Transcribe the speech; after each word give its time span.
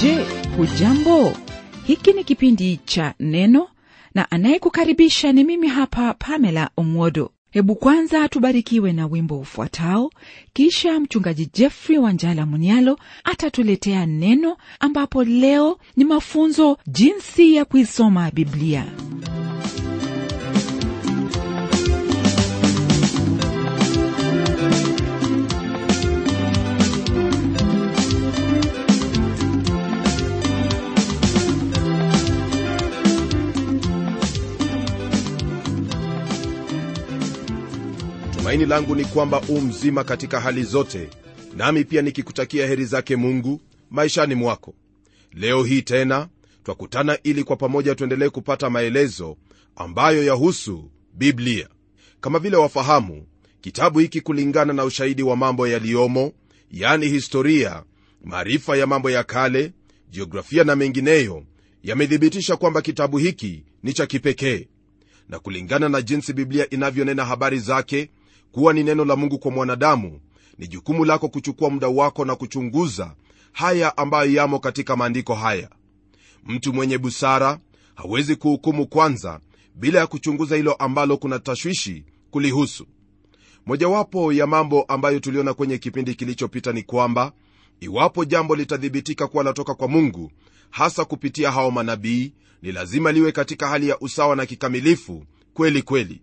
Je, 0.00 0.16
hujambo? 0.56 1.32
Hiki 1.86 2.12
ni 2.12 2.24
kipindi 2.24 2.80
cha 2.84 3.14
Neno 3.20 3.68
na 4.16 4.30
anayekukaribisha 4.30 5.32
ni 5.32 5.44
mimi 5.44 5.68
hapa 5.68 6.14
Pamela 6.14 6.70
Omwodo. 6.76 7.30
Hebu 7.50 7.74
kwanza 7.76 8.28
tubarikiwe 8.28 8.92
na 8.92 9.06
wimbo 9.06 9.38
ufuatao, 9.38 10.10
kisha 10.52 11.00
mchungaji 11.00 11.50
Jeffrey 11.54 11.98
Wanjala 11.98 12.46
Munialo 12.46 12.98
atatuletea 13.24 14.06
neno, 14.06 14.56
ambapo 14.80 15.24
leo 15.24 15.78
ni 15.96 16.04
mafunzo 16.04 16.78
jinsi 16.86 17.54
ya 17.54 17.64
kuisoma 17.64 18.30
Biblia. 18.30 18.84
Tumaini 38.56 38.70
langu 38.74 38.94
ni 38.96 39.04
kwamba 39.04 39.40
u 39.48 39.60
mzima 39.60 40.04
katika 40.04 40.40
hali 40.40 40.62
zote 40.62 41.10
nami 41.56 41.84
pia 41.84 42.02
nikikutakia 42.02 42.66
heri 42.66 42.84
zake 42.84 43.16
mungu 43.16 43.60
maishani 43.90 44.34
mwako. 44.34 44.74
Leo 45.32 45.64
hii 45.64 45.82
tena 45.82 46.28
twakutana 46.64 47.18
ili 47.22 47.44
kwa 47.44 47.56
pamoja 47.56 47.94
tuendelee 47.94 48.28
kupata 48.28 48.70
maelezo 48.70 49.36
ambayo 49.76 50.24
yahusu 50.24 50.90
biblia. 51.14 51.68
Kama 52.20 52.38
vile 52.38 52.56
wafahamu 52.56 53.26
kitabu 53.60 53.98
hiki 53.98 54.20
kulingana 54.20 54.72
na 54.72 54.84
ushahidi 54.84 55.22
wa 55.22 55.36
mambo 55.36 55.68
yaliyomo 55.68 56.32
yani 56.70 57.08
historia 57.08 57.82
maarifa 58.24 58.76
ya 58.76 58.86
mambo 58.86 59.10
ya 59.10 59.24
kale 59.24 59.72
jiografia 60.10 60.64
na 60.64 60.76
mengineyo 60.76 61.44
yamethibitisha 61.82 62.56
kwamba 62.56 62.82
kitabu 62.82 63.18
hiki 63.18 63.64
ni 63.82 63.92
cha 63.92 64.06
kipekee. 64.06 64.68
Na 65.28 65.38
kulingana 65.38 65.88
na 65.88 66.02
jinsi 66.02 66.32
biblia 66.32 66.70
inavyonena 66.70 67.24
habari 67.24 67.58
zake 67.58 68.10
kuwa 68.56 68.72
ni 68.72 68.82
neno 68.84 69.04
la 69.04 69.16
mungu 69.16 69.38
kwa 69.38 69.50
mwanadamu 69.50 70.20
ni 70.58 70.68
jukumu 70.68 71.04
lako 71.04 71.28
kuchukua 71.28 71.70
muda 71.70 71.88
wako 71.88 72.24
na 72.24 72.36
kuchunguza 72.36 73.14
haya 73.52 73.96
ambayo 73.96 74.32
yamo 74.32 74.58
katika 74.58 74.96
maandiko 74.96 75.34
haya. 75.34 75.68
Mtu 76.44 76.72
mwenye 76.72 76.98
busara 76.98 77.58
hawezi 77.94 78.36
kuhukumu 78.36 78.86
kwanza 78.86 79.40
bila 79.74 79.98
ya 80.00 80.06
kuchunguza 80.06 80.56
hilo 80.56 80.72
ambalo 80.72 81.16
kuna 81.16 81.38
tashwishi 81.38 82.04
kulihusu. 82.30 82.86
Mojawapo 83.66 84.32
ya 84.32 84.46
mambo 84.46 84.82
ambayo 84.82 85.20
tuliona 85.20 85.54
kwenye 85.54 85.78
kipindi 85.78 86.14
kilichopita 86.14 86.72
ni 86.72 86.82
kwamba 86.82 87.32
iwapo 87.80 88.24
jambo 88.24 88.56
litathibitika 88.56 89.26
kuwa 89.26 89.44
latoka 89.44 89.74
kwa 89.74 89.88
mungu 89.88 90.32
hasa 90.70 91.04
kupitia 91.04 91.50
hao 91.50 91.70
manabii 91.70 92.32
ni 92.62 92.72
lazima 92.72 93.12
liwe 93.12 93.32
katika 93.32 93.68
hali 93.68 93.88
ya 93.88 93.98
usawa 94.00 94.36
na 94.36 94.46
kikamilifu 94.46 95.24
kweli 95.54 95.82
kweli. 95.82 96.20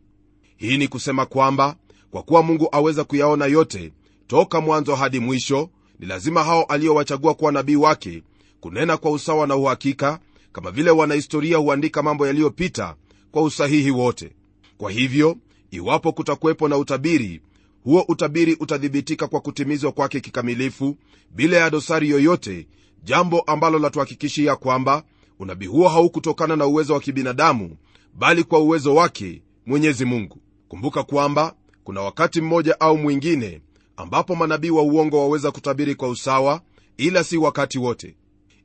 Hii 0.57 0.77
ni 0.77 0.87
kusema 0.87 1.25
kwamba 1.25 1.75
kwa 2.13 2.23
kuwa 2.23 2.43
mungu 2.43 2.67
aweza 2.71 3.03
kuyaona 3.03 3.45
yote 3.45 3.91
toka 4.27 4.61
mwanzo 4.61 4.95
hadi 4.95 5.19
mwisho 5.19 5.69
ni 5.99 6.05
lazima 6.07 6.43
hao 6.43 6.63
aliyowachagua 6.63 7.33
kuwa 7.33 7.51
nabii 7.51 7.75
wake 7.75 8.23
kunena 8.59 8.97
kwa 8.97 9.11
usawa 9.11 9.47
na 9.47 9.55
uhakika 9.55 10.19
kama 10.51 10.71
vile 10.71 10.91
wanahistoria 10.91 11.57
huandika 11.57 12.03
mambo 12.03 12.27
yaliyopita 12.27 12.95
kwa 13.31 13.41
usahihi 13.41 13.91
wote. 13.91 14.31
Kwa 14.77 14.91
hivyo 14.91 15.37
iwapo 15.71 16.11
kutakuwepo 16.11 16.67
na 16.67 16.77
utabiri 16.77 17.41
huo 17.83 18.05
utabiri 18.07 18.53
utathibitika 18.59 19.27
kwa 19.27 19.39
kutimizwa 19.41 19.91
kwake 19.91 20.19
kikamilifu 20.19 20.95
bila 21.31 21.57
ya 21.57 21.69
dosari 21.69 22.09
yoyote 22.09 22.67
jambo 23.03 23.39
ambalo 23.39 23.79
latuhakikishia 23.79 24.55
kwamba 24.55 25.03
unabii 25.39 25.65
huo 25.67 25.87
haukutokana 25.87 26.55
na 26.55 26.65
uwezo 26.65 26.93
wa 26.93 26.99
kibinadamu 26.99 27.77
bali 28.15 28.43
kwa 28.43 28.59
uwezo 28.59 28.95
wake 28.95 29.41
mwenyezi 29.65 30.05
mungu. 30.05 30.37
Kumbuka 30.67 31.03
kwamba 31.03 31.55
kuna 31.83 32.01
wakati 32.01 32.41
mmoja 32.41 32.79
au 32.79 32.97
mwingine 32.97 33.61
ambapo 33.97 34.35
manabii 34.35 34.69
wa 34.69 34.81
uongo 34.83 35.19
waweza 35.19 35.51
kutabiri 35.51 35.95
kwa 35.95 36.09
usawa 36.09 36.61
ila 36.97 37.23
si 37.23 37.37
wakati 37.37 37.79
wote. 37.79 38.15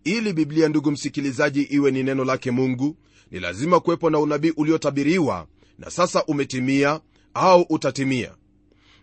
Ili 0.04 0.32
biblia 0.32 0.68
ndugu 0.68 0.90
msikilizaji 0.90 1.62
iwe 1.62 1.90
ni 1.90 2.02
neno 2.02 2.24
lake 2.24 2.50
mungu 2.50 2.96
ni 3.30 3.40
lazima 3.40 3.80
kuwepo 3.80 4.10
na 4.10 4.18
unabii 4.18 4.50
uliotabiriwa 4.56 5.46
na 5.78 5.90
sasa 5.90 6.24
umetimia 6.24 7.00
au 7.34 7.66
utatimia. 7.68 8.34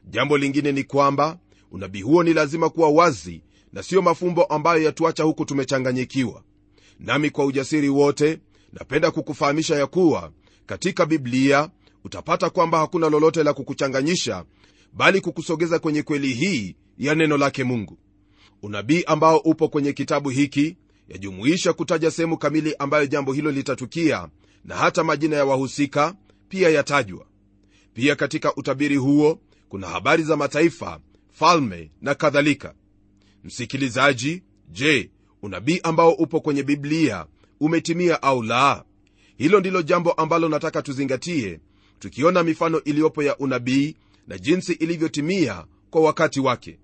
Jambo 0.09 0.37
lingine 0.37 0.71
ni 0.71 0.83
kwamba 0.83 1.39
unabii 1.71 2.01
huo 2.01 2.23
ni 2.23 2.33
lazima 2.33 2.69
kuwa 2.69 2.89
wazi 2.89 3.41
na 3.73 3.83
siyo 3.83 4.01
mafumbo 4.01 4.43
ambayo 4.43 4.83
yatuacha 4.83 5.23
huku 5.23 5.45
tumechanganyikiwa. 5.45 6.43
Nami 6.99 7.29
kwa 7.29 7.45
ujasiri 7.45 7.89
wote 7.89 8.39
napenda 8.73 9.11
kukufahamisha 9.11 9.75
ya 9.75 9.87
kuwa 9.87 10.31
katika 10.65 11.05
biblia 11.05 11.69
utapata 12.05 12.49
kwamba 12.49 12.77
hakuna 12.79 13.09
lolote 13.09 13.43
la 13.43 13.53
kukuchanganyisha 13.53 14.45
bali 14.93 15.21
kukusogeza 15.21 15.79
kwenye 15.79 16.03
kweli 16.03 16.33
hii 16.33 16.75
ya 16.97 17.16
neno 17.16 17.38
lake 17.38 17.63
mungu. 17.63 17.97
Unabii 18.61 19.03
ambao 19.03 19.38
upo 19.38 19.67
kwenye 19.69 19.93
kitabu 19.93 20.29
hiki 20.29 20.77
yajumuisha 21.07 21.73
kutaja 21.73 22.11
sehemu 22.11 22.38
kamili 22.38 22.75
ambayo 22.79 23.05
jambo 23.05 23.33
hilo 23.33 23.51
litatukia 23.51 24.29
na 24.66 24.75
hata 24.75 25.03
majina 25.03 25.35
ya 25.35 25.45
wahusika 25.45 26.16
pia 26.49 26.69
yatajwa. 26.69 27.25
Pia 27.93 28.16
katika 28.16 28.55
utabiri 28.55 28.95
huo 28.95 29.39
kuna 29.69 29.87
habari 29.87 30.23
za 30.23 30.35
mataifa 30.37 30.99
falme 31.31 31.91
na 32.01 32.16
kadhalika. 32.16 32.73
Msikilizaji 33.43 34.43
je 34.69 35.11
unabii 35.41 35.79
ambao 35.83 36.11
upo 36.13 36.39
kwenye 36.41 36.63
biblia 36.63 37.25
umetimia 37.59 38.22
au 38.23 38.43
la? 38.43 38.83
Hilo 39.37 39.59
ndilo 39.59 39.81
jambo 39.81 40.11
ambalo 40.11 40.49
nataka 40.49 40.81
tuzingatie 40.81 41.59
tukiona 42.05 42.43
mifano 42.43 42.83
iliyopo 42.83 43.23
ya 43.23 43.38
unabii 43.38 43.95
na 44.27 44.38
jinsi 44.38 44.73
ilivyotimia 44.73 45.66
kwa 45.89 46.01
wakati 46.01 46.39
wake. 46.39 46.79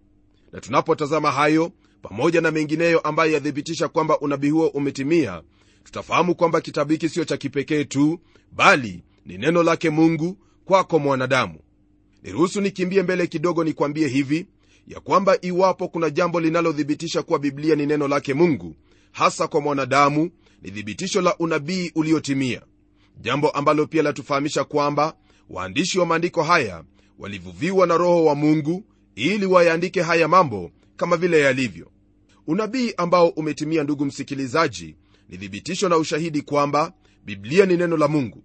Na 0.51 0.61
tunapotazama 0.61 1.31
hayo 1.31 1.71
pamoja 2.01 2.41
na 2.41 2.51
mengineyo 2.51 2.99
ambayo 2.99 3.31
yathibitisha 3.31 3.87
kwamba 3.87 4.19
unabii 4.19 4.49
huo 4.49 4.67
umetimia 4.67 5.41
tutafahamu 5.83 6.35
kwamba 6.35 6.61
kitabu 6.61 6.91
hiki 6.91 7.09
siyo 7.09 7.25
cha 7.25 7.37
kipekee 7.37 7.83
tu 7.83 8.19
bali 8.51 9.03
ni 9.25 9.37
neno 9.37 9.63
lake 9.63 9.89
mungu 9.89 10.37
kwako 10.65 10.99
mwanadamu. 10.99 11.59
Niruhusu 12.23 12.61
nikimbie 12.61 13.03
mbele 13.03 13.27
kidogo 13.27 13.63
nikwambie 13.63 14.07
hivi 14.07 14.47
ya 14.87 14.99
kwamba 14.99 15.37
iwapo 15.41 15.87
kuna 15.87 16.09
jambo 16.09 16.39
linalothibitisha 16.39 17.23
kuwa 17.23 17.39
biblia 17.39 17.75
ni 17.75 17.85
neno 17.85 18.07
lake 18.07 18.33
mungu 18.33 18.75
hasa 19.11 19.47
kwa 19.47 19.61
mwanadamu 19.61 20.31
ni 20.61 20.71
thibitisho 20.71 21.21
la 21.21 21.37
unabii 21.37 21.91
uliotimia 21.95 22.61
jambo 23.21 23.49
ambalo 23.49 23.87
pia 23.87 24.03
latufahamisha 24.03 24.63
kwamba 24.63 25.13
waandishi 25.49 25.99
wa 25.99 26.05
maandiko 26.05 26.43
haya 26.43 26.83
walivuviwa 27.19 27.87
na 27.87 27.97
roho 27.97 28.25
wa 28.25 28.35
mungu 28.35 28.83
ili 29.15 29.45
wayaandike 29.45 30.01
haya 30.01 30.27
mambo 30.27 30.71
kama 30.95 31.17
vile 31.17 31.39
yalivyo. 31.39 31.91
Unabii 32.47 32.93
ambao 32.97 33.27
umetimia 33.29 33.83
ndugu 33.83 34.05
msikilizaji 34.05 34.95
ni 35.29 35.37
thibitisho 35.37 35.89
na 35.89 35.97
ushahidi 35.97 36.41
kwamba 36.41 36.93
biblia 37.25 37.65
ni 37.65 37.77
neno 37.77 37.97
la 37.97 38.07
mungu. 38.07 38.43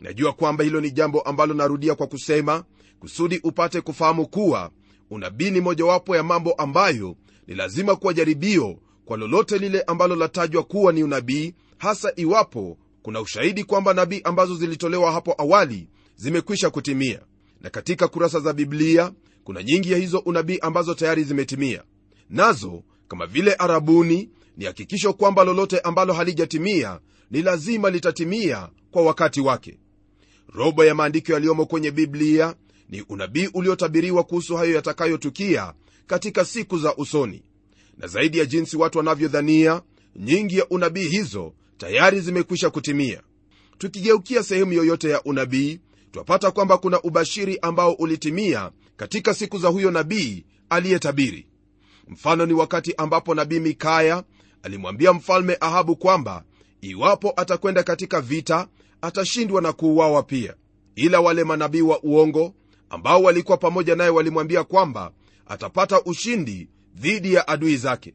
Najua 0.00 0.32
kwamba 0.32 0.64
hilo 0.64 0.80
ni 0.80 0.90
jambo 0.90 1.20
ambalo 1.20 1.54
narudia 1.54 1.94
kwa 1.94 2.06
kusema 2.06 2.64
kusudi 3.00 3.40
upate 3.44 3.80
kufahamu 3.80 4.26
kuwa 4.26 4.70
unabii 5.10 5.50
ni 5.50 5.60
mojawapo 5.60 6.16
ya 6.16 6.22
mambo 6.22 6.52
ambayo 6.52 7.16
ni 7.46 7.54
lazima 7.54 7.96
kuwa 7.96 8.12
jaribio 8.14 8.78
kwa 9.04 9.16
lolote 9.16 9.58
lile 9.58 9.82
ambalo 9.82 10.16
latajwa 10.16 10.62
kuwa 10.62 10.92
ni 10.92 11.02
unabii 11.02 11.54
hasa 11.78 12.12
iwapo 12.16 12.78
kuna 13.08 13.20
ushahidi 13.20 13.64
kwamba 13.64 13.94
nabii 13.94 14.20
ambazo 14.24 14.56
zilitolewa 14.56 15.12
hapo 15.12 15.34
awali 15.38 15.88
zimekwisha 16.16 16.70
kutimia. 16.70 17.20
Na 17.60 17.70
katika 17.70 18.08
kurasa 18.08 18.40
za 18.40 18.52
biblia 18.52 19.12
kuna 19.44 19.62
nyingi 19.62 19.92
ya 19.92 19.98
hizo 19.98 20.18
unabii 20.18 20.58
ambazo 20.58 20.94
tayari 20.94 21.24
zimetimia. 21.24 21.82
Nazo 22.30 22.82
kama 23.08 23.26
vile 23.26 23.54
arabuni 23.54 24.30
ni 24.56 24.64
hakikisho 24.64 25.12
kwamba 25.12 25.44
lolote 25.44 25.80
ambalo 25.80 26.12
halijatimia 26.12 27.00
ni 27.30 27.42
lazima 27.42 27.90
litatimia 27.90 28.68
kwa 28.90 29.02
wakati 29.02 29.40
wake. 29.40 29.78
Robo 30.54 30.84
ya 30.84 30.94
maandiko 30.94 31.32
yaliyomo 31.32 31.66
kwenye 31.66 31.90
biblia 31.90 32.54
ni 32.88 33.02
unabii 33.02 33.48
uliotabiriwa 33.54 34.24
kuhusu 34.24 34.56
hayo 34.56 34.74
yatakayotukia 34.74 35.72
katika 36.06 36.44
siku 36.44 36.78
za 36.78 36.96
usoni. 36.96 37.42
Na 37.98 38.06
zaidi 38.06 38.38
ya 38.38 38.44
jinsi 38.46 38.76
watu 38.76 38.98
wanavyodhania 38.98 39.82
nyingi 40.16 40.58
ya 40.58 40.68
unabii 40.68 41.08
hizo 41.08 41.52
tayari 41.78 42.20
zimekwisha 42.20 42.70
kutimia. 42.70 43.22
Tukigeukia 43.78 44.42
sehemu 44.42 44.72
yoyote 44.72 45.10
ya 45.10 45.22
unabii 45.22 45.80
twapata 46.12 46.50
kwamba 46.50 46.78
kuna 46.78 47.02
ubashiri 47.02 47.58
ambao 47.62 47.92
ulitimia 47.92 48.70
katika 48.96 49.34
siku 49.34 49.58
za 49.58 49.68
huyo 49.68 49.90
nabii 49.90 50.44
aliyetabiri. 50.70 51.46
Mfano 52.08 52.46
ni 52.46 52.52
wakati 52.52 52.94
ambapo 52.96 53.34
nabii 53.34 53.60
mikaya 53.60 54.24
alimwambia 54.62 55.12
mfalme 55.12 55.56
ahabu 55.60 55.96
kwamba 55.96 56.44
iwapo 56.80 57.32
atakwenda 57.36 57.82
katika 57.82 58.20
vita 58.20 58.68
atashindwa 59.02 59.62
na 59.62 59.72
kuuawa 59.72 60.22
pia. 60.22 60.54
Ila 60.96 61.20
wale 61.20 61.44
manabii 61.44 61.80
wa 61.80 62.02
uongo 62.02 62.54
ambao 62.90 63.22
walikuwa 63.22 63.56
pamoja 63.58 63.96
naye 63.96 64.10
walimwambia 64.10 64.64
kwamba 64.64 65.12
atapata 65.46 66.02
ushindi 66.02 66.68
dhidi 66.94 67.34
ya 67.34 67.48
adui 67.48 67.76
zake 67.76 68.14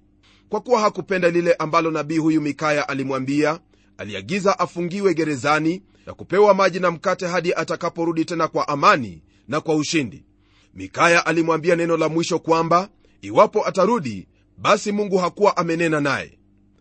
kwa 0.54 0.62
kuwa 0.62 0.82
hakupenda 0.82 1.30
lile 1.30 1.54
ambalo 1.54 1.92
nabii 1.92 2.18
huyu 2.18 2.42
mikaya 2.42 2.90
alimwambia 2.90 3.60
aliagiza 3.98 4.60
afungiwe 4.60 5.14
gerezani 5.14 5.84
na 6.06 6.14
kupewa 6.14 6.54
maji 6.54 6.80
na 6.80 6.92
mkate 6.92 7.28
hadi 7.28 7.54
atakaporudi 7.54 8.26
tena 8.26 8.48
kwa 8.48 8.68
amani 8.68 9.24
na 9.48 9.62
kwa 9.62 9.76
ushindi. 9.76 10.26
Mikaya 10.74 11.26
alimwambia 11.26 11.76
neno 11.76 11.98
la 11.98 12.10
mwisho 12.10 12.40
kwamba 12.40 12.90
iwapo 13.22 13.68
atarudi 13.68 14.28
basi 14.58 14.92
mungu 14.92 15.18
hakuwa 15.18 15.58
amenena 15.58 16.00
naye. 16.02 16.40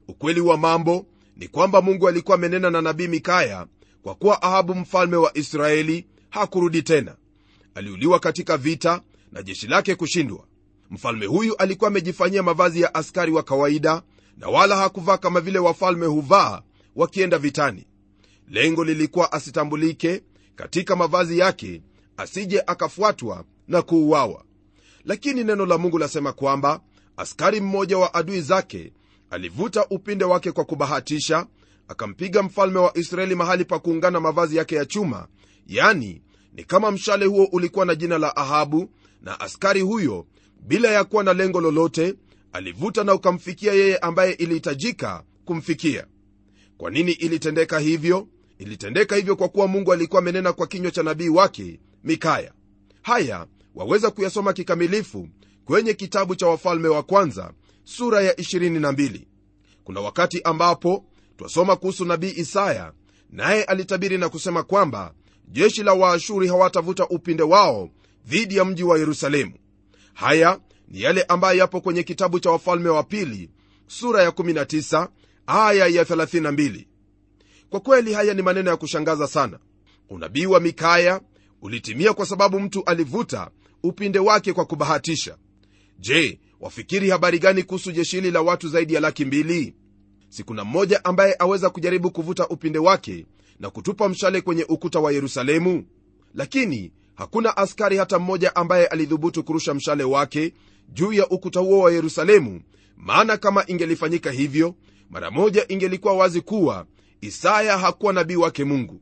Ukweli 0.09 0.41
wa 0.41 0.57
mambo 0.57 1.07
ni 1.37 1.49
kwamba 1.49 1.83
mungu 1.83 2.09
alikuwa 2.09 2.35
amenena 2.35 2.71
na 2.71 2.83
nabii 2.83 3.09
mikaya 3.09 3.67
kwa 4.03 4.15
kuwa 4.15 4.43
ahabu 4.43 4.75
mfalme 4.75 5.17
wa 5.17 5.39
israeli 5.39 6.07
hakurudi 6.31 6.83
tena. 6.83 7.17
Aliuliwa 7.75 8.19
katika 8.21 8.57
vita 8.57 9.01
na 9.33 9.43
jeshi 9.43 9.67
lake 9.67 9.95
kushindwa 9.95 10.45
mfalme 10.93 11.27
huyu 11.27 11.57
alikuwa 11.57 11.89
amejifanyia 11.89 12.43
mavazi 12.43 12.81
ya 12.81 12.95
askari 12.95 13.33
wa 13.33 13.43
kawaida 13.43 14.03
na 14.37 14.49
wala 14.49 14.77
hakuvaa 14.77 15.19
kama 15.19 15.41
vile 15.41 15.59
wafalme 15.59 16.07
huvaa 16.07 16.63
wakienda 16.97 17.39
vitani. 17.39 17.87
Lengo 18.49 18.85
lilikuwa 18.85 19.33
asitambulike 19.33 20.23
katika 20.57 20.97
mavazi 20.97 21.39
yake 21.39 21.83
asije 22.17 22.63
akafuatwa 22.67 23.45
na 23.69 23.83
kuuawa. 23.83 24.45
Lakini 25.05 25.45
neno 25.45 25.67
la 25.67 25.79
mungu 25.79 25.99
lasema 25.99 26.33
kwamba 26.33 26.81
askari 27.17 27.61
mmoja 27.61 27.99
wa 27.99 28.15
adui 28.15 28.41
zake 28.41 28.93
alivuta 29.31 29.87
upinde 29.91 30.25
wake 30.25 30.53
kwa 30.53 30.65
kubahatisha 30.65 31.47
akampiga 31.89 32.43
mfalme 32.43 32.79
wa 32.79 32.99
israeli 32.99 33.35
mahali 33.35 33.65
pa 33.65 33.79
kuungana 33.79 34.21
mavazi 34.21 34.57
yake 34.57 34.75
ya 34.75 34.87
chuma 34.87 35.29
yani 35.67 36.23
ni 36.53 36.65
kama 36.65 36.91
mshale 36.91 37.27
huo 37.27 37.45
ulikuwa 37.53 37.87
na 37.87 37.95
jina 37.95 38.19
la 38.19 38.37
ahabu 38.37 38.91
na 39.23 39.41
askari 39.41 39.81
huyo 39.81 40.27
bila 40.63 40.89
ya 40.91 41.05
kuwa 41.05 41.25
na 41.25 41.33
lengo 41.33 41.61
lolote 41.61 42.15
alivuta 42.53 43.05
na 43.05 43.15
ukamfikia 43.15 43.73
yeye 43.73 43.97
ambaye 43.99 44.33
ilihitajika 44.33 45.23
kumfikia. 45.45 46.07
Kwa 46.79 46.91
nini 46.91 47.13
ilitendeka 47.13 47.79
hivyo? 47.79 48.29
Ilitendeka 48.59 49.17
hivyo 49.17 49.37
kwa 49.37 49.49
kuwa 49.49 49.69
mungu 49.69 49.93
alikuwa 49.93 50.19
amenena 50.23 50.53
kwa 50.53 50.67
kinywa 50.67 50.91
cha 50.91 51.03
nabii 51.03 51.29
wake 51.29 51.81
mikaya. 52.05 52.53
Haya 53.03 53.47
waweza 53.75 54.11
kuyasoma 54.11 54.53
kikamilifu 54.53 55.29
kwenye 55.65 55.95
kitabu 55.95 56.35
cha 56.35 56.47
wafalme 56.47 56.89
wa 56.89 57.03
kwanza 57.03 57.53
sura 57.85 58.23
ya 58.23 58.33
22 58.33 59.21
kuna 59.85 60.01
wakati 60.01 60.41
ambapo 60.43 61.05
twasoma 61.37 61.77
kuhusu 61.77 62.05
nabii 62.05 62.33
isaya 62.37 62.93
naye 63.31 63.65
alitabiri 63.65 64.19
na 64.19 64.29
kusema 64.29 64.63
kwamba 64.63 65.15
jeshi 65.49 65.83
la 65.83 65.93
waashuri 65.95 66.49
hawatavuta 66.49 67.09
upinde 67.09 67.43
wao 67.43 67.91
dhidi 68.27 68.57
ya 68.57 68.65
mji 68.65 68.83
wa 68.85 68.99
yerusalemu 68.99 69.53
haya 70.13 70.61
ni 70.89 71.03
yale 71.03 71.23
ambayo 71.23 71.59
yapo 71.59 71.81
kwenye 71.81 72.03
kitabu 72.03 72.41
cha 72.41 72.51
wafalme 72.51 72.89
wa 72.89 73.03
pili 73.03 73.51
sura 73.87 74.23
ya 74.23 74.31
19 74.31 75.09
aya 75.47 75.87
ya 75.87 76.03
32 76.05 76.87
kwa 77.71 77.81
kweli 77.81 78.13
haya 78.15 78.35
ni 78.35 78.43
maneno 78.43 78.71
ya 78.71 78.77
kushangaza 78.77 79.27
sana. 79.27 79.59
Unabii 80.11 80.47
wa 80.47 80.61
mikaya 80.61 81.21
ulitimia 81.63 82.13
kwa 82.13 82.27
sababu 82.27 82.61
mtu 82.61 82.85
alivuta 82.85 83.51
upinde 83.83 84.19
wake 84.19 84.53
kwa 84.53 84.65
kubahatisha. 84.65 85.37
Je 85.99 86.41
wafikiri 86.61 87.11
habari 87.11 87.39
gani 87.39 87.63
kuhusu 87.63 87.93
jeshi 87.93 88.17
hili 88.17 88.31
la 88.31 88.41
watu 88.43 88.69
zaidi 88.69 88.95
ya 88.95 89.01
laki 89.01 89.25
mbili? 89.25 89.75
Si 90.29 90.43
kuna 90.45 90.65
mmoja 90.65 91.05
ambaye 91.05 91.37
aweza 91.39 91.71
kujaribu 91.71 92.11
kuvuta 92.11 92.49
upinde 92.49 92.79
wake 92.79 93.27
na 93.61 93.71
kutupa 93.71 94.09
mshale 94.09 94.41
kwenye 94.41 94.65
ukuta 94.65 95.01
wa 95.01 95.13
yerusalemu? 95.13 95.85
Lakini 96.35 96.93
hakuna 97.15 97.57
askari 97.57 97.97
hata 97.97 98.19
mmoja 98.19 98.57
ambaye 98.57 98.87
alidhubutu 98.87 99.45
kurusha 99.45 99.75
mshale 99.75 100.05
wake 100.05 100.55
juu 100.93 101.13
ya 101.13 101.29
ukuta 101.29 101.61
huo 101.61 101.79
wa 101.81 101.93
yerusalemu 101.93 102.61
maana 102.97 103.37
kama 103.37 103.65
ingelifanyika 103.67 104.31
hivyo 104.31 104.75
mara 105.11 105.31
moja 105.31 105.65
ingelikuwa 105.69 106.15
wazi 106.15 106.41
kuwa 106.41 106.87
isaya 107.21 107.79
hakuwa 107.79 108.13
nabii 108.13 108.37
wake 108.37 108.65
mungu. 108.65 109.01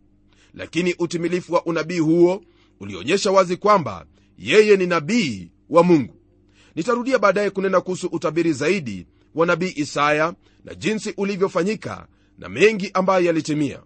Lakini 0.54 0.94
utimilifu 0.98 1.54
wa 1.54 1.64
unabii 1.66 1.98
huo 1.98 2.42
ulionyesha 2.80 3.30
wazi 3.30 3.56
kwamba 3.56 4.06
yeye 4.38 4.76
ni 4.76 4.86
nabii 4.86 5.50
wa 5.68 5.82
mungu. 5.82 6.16
Nitarudia 6.74 7.18
baadaye 7.18 7.50
kunena 7.50 7.80
kuhusu 7.80 8.06
utabiri 8.06 8.52
zaidi 8.52 9.06
wa 9.34 9.46
nabii 9.46 9.72
isaya 9.76 10.34
na 10.64 10.74
jinsi 10.74 11.14
ulivyofanyika 11.16 12.06
na 12.38 12.48
mengi 12.48 12.90
ambayo 12.94 13.24
yalitimia. 13.26 13.82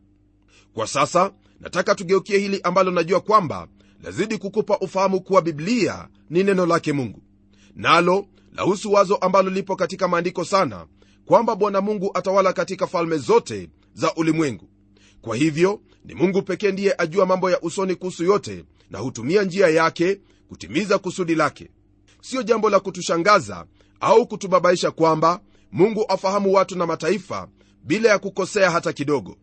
Kwa 0.74 0.86
sasa 0.86 1.32
nataka 1.60 1.94
tugeukie 1.94 2.38
hili 2.38 2.60
ambalo 2.62 2.90
najua 2.90 3.20
kwamba 3.20 3.68
lazidi 4.04 4.38
kukupa 4.38 4.78
ufahamu 4.78 5.20
kuwa 5.20 5.42
biblia 5.42 6.08
ni 6.30 6.42
neno 6.44 6.66
lake 6.66 6.92
mungu. 6.92 7.22
Nalo 7.76 8.26
lahusu 8.52 8.92
wazo 8.92 9.16
ambalo 9.16 9.50
lipo 9.50 9.76
katika 9.76 10.08
maandiko 10.08 10.44
sana 10.44 10.86
kwamba 11.24 11.56
bwana 11.56 11.80
mungu 11.80 12.10
atawala 12.14 12.52
katika 12.52 12.86
falme 12.86 13.16
zote 13.18 13.70
za 13.94 14.14
ulimwengu. 14.14 14.68
Kwa 15.20 15.36
hivyo 15.36 15.80
ni 16.04 16.14
mungu 16.14 16.42
pekee 16.42 16.72
ndiye 16.72 16.94
ajua 16.98 17.26
mambo 17.26 17.50
ya 17.50 17.60
usoni 17.60 17.94
kuhusu 17.94 18.24
yote 18.24 18.64
na 18.90 18.98
hutumia 18.98 19.42
njia 19.42 19.68
yake 19.68 20.20
kutimiza 20.48 20.98
kusudi 20.98 21.34
lake. 21.34 21.70
Siyo 22.22 22.42
jambo 22.42 22.70
la 22.70 22.80
kutushangaza 22.80 23.66
au 24.00 24.26
kutubabaisha 24.26 24.90
kwamba 24.90 25.40
mungu 25.72 26.04
afahamu 26.08 26.52
watu 26.54 26.78
na 26.78 26.86
mataifa 26.86 27.48
bila 27.84 28.08
ya 28.08 28.18
kukosea 28.18 28.70
hata 28.70 28.92
kidogo. 28.92 29.36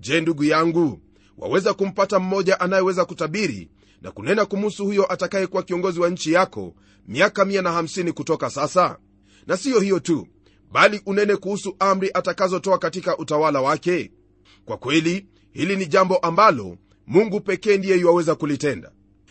Je 0.00 0.20
ndugu 0.20 0.44
yangu 0.44 1.00
waweza 1.38 1.74
kumpata 1.74 2.18
mmoja 2.18 2.60
anayeweza 2.60 3.04
kutabiri 3.04 3.70
na 4.02 4.10
kunena 4.10 4.44
kumuhusu 4.46 4.84
huyo 4.84 5.12
atakayekuwa 5.12 5.62
kiongozi 5.62 6.00
wa 6.00 6.08
nchi 6.10 6.32
yako 6.32 6.74
miaka 7.08 7.44
150 7.44 8.12
kutoka 8.12 8.50
sasa? 8.50 8.98
Na 9.46 9.56
siyo 9.56 9.80
hiyo 9.80 10.00
tu 10.00 10.26
bali 10.72 11.00
unene 11.06 11.36
kuhusu 11.36 11.76
amri 11.78 12.10
atakazotoa 12.14 12.78
katika 12.78 13.18
utawala 13.18 13.60
wake? 13.60 14.12
Kwa 14.64 14.76
kweli 14.76 15.26
hili 15.52 15.76
ni 15.76 15.86
jambo 15.86 16.16
ambalo 16.16 16.76
mungu 17.06 17.40
pekee 17.40 17.76
ndiye 17.78 17.96
yuwaweza 17.98 18.34
kulitenda. 18.34 18.90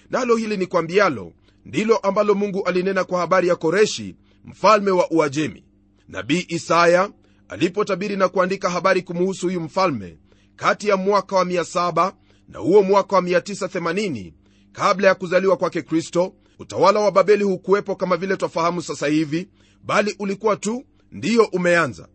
Nalo 0.09 0.35
hili 0.35 0.57
ni 0.57 0.65
kwambialo 0.67 1.33
ndilo 1.65 1.97
ambalo 1.97 2.35
mungu 2.35 2.63
alinena 2.63 3.03
kwa 3.03 3.19
habari 3.19 3.47
ya 3.47 3.55
koreshi 3.55 4.15
mfalme 4.45 4.91
wa 4.91 5.11
uajemi. 5.11 5.63
Nabii 6.07 6.45
isaya 6.47 7.09
alipotabiri 7.49 8.17
na 8.17 8.29
kuandika 8.29 8.69
habari 8.69 9.01
kumuhusu 9.01 9.45
huyu 9.45 9.61
mfalme 9.61 10.17
kati 10.55 10.87
ya 10.87 10.97
mwaka 10.97 11.35
wa 11.35 11.43
700 11.45 12.13
na 12.47 12.59
huo 12.59 12.83
mwaka 12.83 13.15
wa 13.15 13.21
980 13.21 14.33
kabla 14.71 15.07
ya 15.07 15.15
kuzaliwa 15.15 15.57
kwake 15.57 15.81
kristo 15.81 16.33
utawala 16.59 16.99
wa 16.99 17.11
babeli 17.11 17.43
hukuwepo 17.43 17.95
kama 17.95 18.17
vile 18.17 18.37
twafahamu 18.37 18.81
sasa 18.81 19.07
hivi 19.07 19.47
bali 19.83 20.15
ulikuwa 20.19 20.55
tu 20.55 20.85
ndiyo 21.11 21.45
umeanza. 21.45 22.07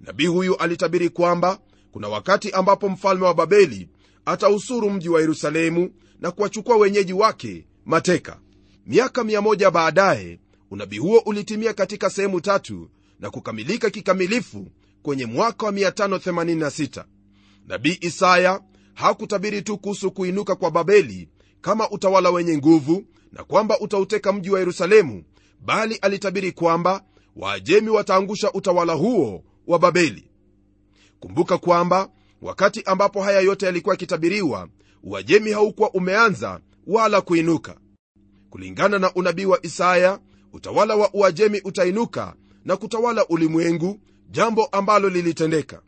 Nabii 0.00 0.26
huyu 0.26 0.56
alitabiri 0.56 1.08
kwamba 1.08 1.58
kuna 1.92 2.08
wakati 2.08 2.50
ambapo 2.50 2.88
mfalme 2.88 3.24
wa 3.24 3.34
babeli 3.34 3.88
atausuru 4.24 4.90
mji 4.90 5.08
wa 5.08 5.20
yerusalemu 5.20 5.90
na 6.20 6.30
kuwachukua 6.30 6.76
wenyeji 6.76 7.12
wake 7.12 7.66
mateka. 7.84 8.40
Miaka 8.86 9.22
1 9.22 9.70
baadaye 9.70 10.40
unabii 10.70 10.98
huo 10.98 11.18
ulitimia 11.26 11.74
katika 11.74 12.10
sehemu 12.10 12.40
tatu 12.40 12.88
na 13.20 13.30
kukamilika 13.30 13.90
kikamilifu 13.90 14.68
kwenye 15.02 15.26
mwaka 15.26 15.66
wa 15.66 15.72
586 15.72 17.04
nabii 17.66 17.98
isaya 18.00 18.60
hakutabiri 18.94 19.62
tu 19.62 19.78
kuhusu 19.78 20.10
kuinuka 20.10 20.54
kwa 20.54 20.70
babeli 20.70 21.28
kama 21.64 21.90
utawala 21.90 22.30
wenye 22.30 22.56
nguvu 22.58 23.04
na 23.32 23.44
kwamba 23.44 23.80
utauteka 23.80 24.32
mji 24.32 24.50
wa 24.50 24.58
yerusalemu 24.58 25.24
bali 25.60 25.94
alitabiri 25.94 26.52
kwamba 26.52 27.04
waajemi 27.36 27.88
wataangusha 27.90 28.52
utawala 28.52 28.92
huo 28.92 29.44
wa 29.66 29.78
babeli. 29.78 30.30
Kumbuka 31.20 31.58
kwamba 31.58 32.10
wakati 32.42 32.82
ambapo 32.82 33.22
haya 33.22 33.40
yote 33.40 33.66
yalikuwa 33.66 33.92
yakitabiriwa 33.92 34.68
uajemi 35.02 35.52
haukuwa 35.52 35.90
umeanza 35.90 36.60
wala 36.86 37.20
kuinuka. 37.20 37.76
Kulingana 38.50 38.98
na 38.98 39.14
unabii 39.14 39.44
wa 39.44 39.66
isaya 39.66 40.18
utawala 40.52 40.96
wa 40.96 41.10
uajemi 41.14 41.60
utainuka 41.64 42.34
na 42.64 42.76
kutawala 42.76 43.26
ulimwengu 43.26 44.00
jambo 44.30 44.64
ambalo 44.66 45.08
lilitendeka. 45.08 45.82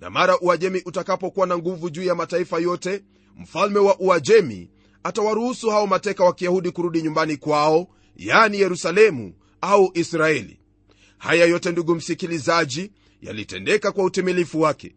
Na 0.00 0.10
mara 0.10 0.38
uajemi 0.40 0.82
utakapokuwa 0.86 1.46
na 1.46 1.58
nguvu 1.58 1.90
juu 1.90 2.02
ya 2.02 2.14
mataifa 2.14 2.58
yote 2.58 3.04
mfalme 3.36 3.78
wa 3.78 3.98
uajemi 4.00 4.70
atawaruhusu 5.02 5.70
hao 5.70 5.86
mateka 5.86 6.24
wa 6.24 6.32
kiyahudi 6.34 6.70
kurudi 6.70 7.02
nyumbani 7.02 7.36
kwao 7.36 7.88
yani 8.16 8.60
yerusalemu 8.60 9.34
au 9.60 9.90
israeli. 9.94 10.60
Haya 11.18 11.44
yote 11.46 11.72
ndugu 11.72 11.94
msikilizaji 11.94 12.92
yalitendeka 13.22 13.92
kwa 13.92 14.04
utimilifu 14.04 14.60
wake. 14.60 14.94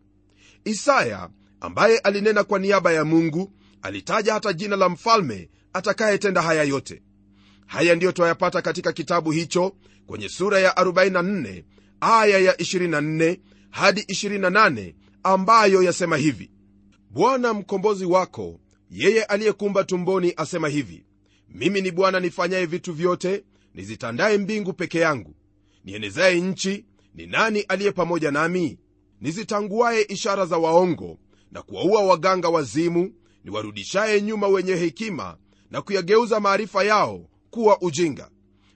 Isaya 0.66 1.30
ambaye 1.62 1.98
alinena 1.98 2.44
kwa 2.44 2.60
niaba 2.60 2.92
ya 2.94 3.06
mungu 3.06 3.52
alitaja 3.82 4.34
hata 4.34 4.54
jina 4.54 4.76
la 4.76 4.90
mfalme 4.90 5.50
atakayetenda 5.74 6.42
haya 6.42 6.64
yote. 6.64 7.02
Haya 7.66 7.96
ndiyo 7.96 8.12
twayapata 8.12 8.62
katika 8.62 8.92
kitabu 8.94 9.32
hicho 9.32 9.76
kwenye 10.08 10.30
sura 10.30 10.60
ya 10.60 10.72
44 10.72 11.64
aya 12.02 12.38
ya 12.40 12.54
24 12.54 13.40
hadi 13.70 14.02
28 14.02 14.94
ambayo 15.24 15.84
yasema 15.84 16.18
hivi. 16.18 16.52
Bwana 17.10 17.54
mkombozi 17.54 18.06
wako 18.06 18.60
yeye 18.94 19.24
aliyekumba 19.24 19.84
tumboni 19.84 20.34
asema 20.38 20.68
hivi 20.70 21.06
mimi 21.50 21.82
ni 21.82 21.92
bwana 21.92 22.20
nifanyaye 22.20 22.66
vitu 22.66 22.94
vyote 22.94 23.44
nizitandaye 23.74 24.38
mbingu 24.38 24.74
peke 24.74 25.00
yangu. 25.00 25.36
Nienezaye 25.86 26.42
nchi 26.42 26.86
ni 27.16 27.26
nani 27.28 27.62
aliye 27.62 27.92
pamoja 27.92 28.32
nami? 28.32 28.80
Nizitanguaye 29.22 30.02
ishara 30.10 30.46
za 30.46 30.58
waongo 30.58 31.20
na 31.52 31.62
kuwaua 31.62 32.04
waganga 32.04 32.50
wazimu 32.50 33.14
niwarudishaye 33.44 34.22
nyuma 34.22 34.48
wenye 34.48 34.76
hekima 34.76 35.38
na 35.72 35.82
kuyageuza 35.82 36.40
maarifa 36.40 36.84
yao 36.84 37.30
kuwa 37.50 37.82
ujinga. 37.82 38.30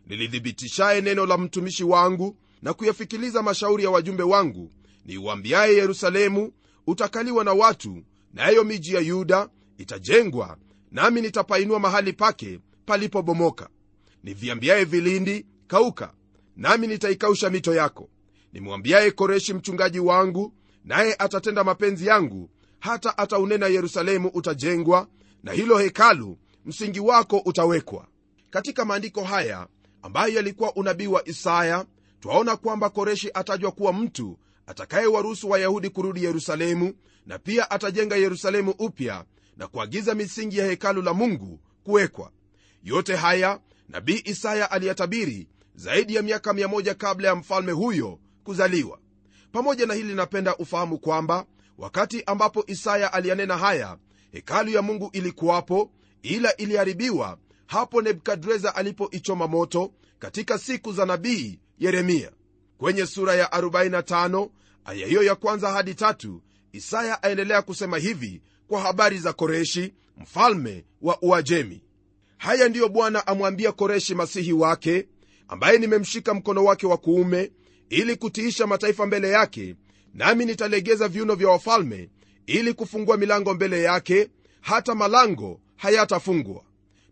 Nilithibitishaye 0.07 1.01
neno 1.01 1.25
la 1.25 1.37
mtumishi 1.37 1.83
wangu 1.83 2.37
na 2.61 2.73
kuyafikiliza 2.73 3.43
mashauri 3.43 3.83
ya 3.83 3.89
wajumbe 3.89 4.23
wangu. 4.23 4.71
Niuambiaye 5.05 5.75
yerusalemu 5.75 6.51
utakaliwa 6.87 7.43
na 7.43 7.53
watu 7.53 8.03
nayo 8.33 8.63
na 8.63 8.69
miji 8.69 8.95
ya 8.95 9.01
yuda 9.01 9.49
itajengwa 9.77 10.57
nami 10.91 11.21
nitapainua 11.21 11.79
mahali 11.79 12.13
pake 12.13 12.59
palipobomoka. 12.85 13.69
Niviambiaye 14.23 14.83
vilindi 14.85 15.45
kauka 15.67 16.13
nami 16.55 16.87
nitaikausha 16.87 17.49
mito 17.49 17.75
yako. 17.75 18.09
Nimwambiaye 18.53 19.11
koreshi 19.11 19.53
mchungaji 19.53 19.99
wangu 19.99 20.53
naye 20.83 21.15
atatenda 21.19 21.63
mapenzi 21.63 22.07
yangu 22.07 22.49
hata 22.79 23.17
ataunena 23.17 23.67
yerusalemu 23.67 24.27
utajengwa 24.33 25.07
na 25.43 25.51
hilo 25.51 25.77
hekalu 25.77 26.37
msingi 26.65 26.99
wako 26.99 27.37
utawekwa. 27.45 28.07
Katika 28.49 28.85
maandiko 28.85 29.23
haya 29.23 29.67
ambayo 30.01 30.33
yalikuwa 30.33 30.75
unabii 30.75 31.07
wa 31.07 31.27
isaya 31.27 31.85
twaona 32.19 32.55
kwamba 32.57 32.89
koreshi 32.89 33.31
atajwa 33.33 33.71
kuwa 33.71 33.93
mtu 33.93 34.37
atakayewaruhusu 34.67 35.49
wayahudi 35.49 35.89
kurudi 35.89 36.23
yerusalemu 36.23 36.93
na 37.25 37.39
pia 37.39 37.71
atajenga 37.71 38.15
yerusalemu 38.15 38.71
upya 38.79 39.25
na 39.57 39.67
kuagiza 39.67 40.15
misingi 40.15 40.57
ya 40.57 40.65
hekalu 40.65 41.01
la 41.01 41.13
mungu 41.13 41.59
kuwekwa. 41.83 42.31
Yote 42.83 43.15
haya 43.15 43.59
nabii 43.89 44.21
isaya 44.25 44.71
aliyatabiri 44.71 45.47
zaidi 45.75 46.15
ya 46.15 46.21
miaka 46.21 46.51
1 46.51 46.93
kabla 46.95 47.27
ya 47.27 47.35
mfalme 47.35 47.71
huyo 47.71 48.19
kuzaliwa. 48.43 48.99
Pamoja 49.51 49.85
na 49.85 49.93
hili 49.93 50.13
napenda 50.15 50.55
ufahamu 50.57 50.99
kwamba 50.99 51.45
wakati 51.77 52.23
ambapo 52.25 52.63
isaya 52.67 53.13
aliyanena 53.13 53.57
haya 53.57 53.97
hekalu 54.31 54.71
ya 54.71 54.81
mungu 54.81 55.09
ilikuwapo 55.13 55.91
ila 56.21 56.57
iliharibiwa 56.57 57.37
hapo 57.65 58.01
nebukadreza 58.01 58.75
alipoichoma 58.75 59.47
moto 59.47 59.91
katika 60.19 60.57
siku 60.57 60.91
za 60.93 61.05
nabii 61.05 61.59
yeremia. 61.79 62.31
Kwenye 62.77 63.05
sura 63.05 63.35
ya 63.35 63.45
45 63.47 64.49
aya 64.85 65.07
hiyo 65.07 65.23
ya 65.23 65.35
kwanza 65.35 65.69
hadi 65.71 65.93
tatu 65.95 66.41
isaya 66.71 67.23
aendelea 67.23 67.61
kusema 67.61 67.97
hivi 67.97 68.41
kwa 68.67 68.81
habari 68.81 69.17
za 69.19 69.33
koreshi 69.33 69.93
mfalme 70.17 70.85
wa 71.01 71.17
uajemi. 71.21 71.81
Haya 72.37 72.69
ndiyo 72.69 72.89
bwana 72.89 73.27
amwambia 73.27 73.71
koreshi 73.71 74.15
masihi 74.15 74.53
wake 74.53 75.07
ambaye 75.47 75.77
nimemshika 75.77 76.33
mkono 76.33 76.63
wake 76.63 76.87
wa 76.87 76.97
kuume 76.97 77.51
ili 77.89 78.15
kutiisha 78.15 78.67
mataifa 78.67 79.05
mbele 79.05 79.29
yake 79.29 79.75
nami 80.13 80.45
nitalegeza 80.45 81.07
viuno 81.07 81.35
vya 81.35 81.49
wafalme 81.49 82.09
ili 82.45 82.73
kufungua 82.73 83.17
milango 83.17 83.53
mbele 83.53 83.81
yake 83.83 84.29
hata 84.61 84.95
malango 84.95 85.59
hayatafungwa. 85.75 86.63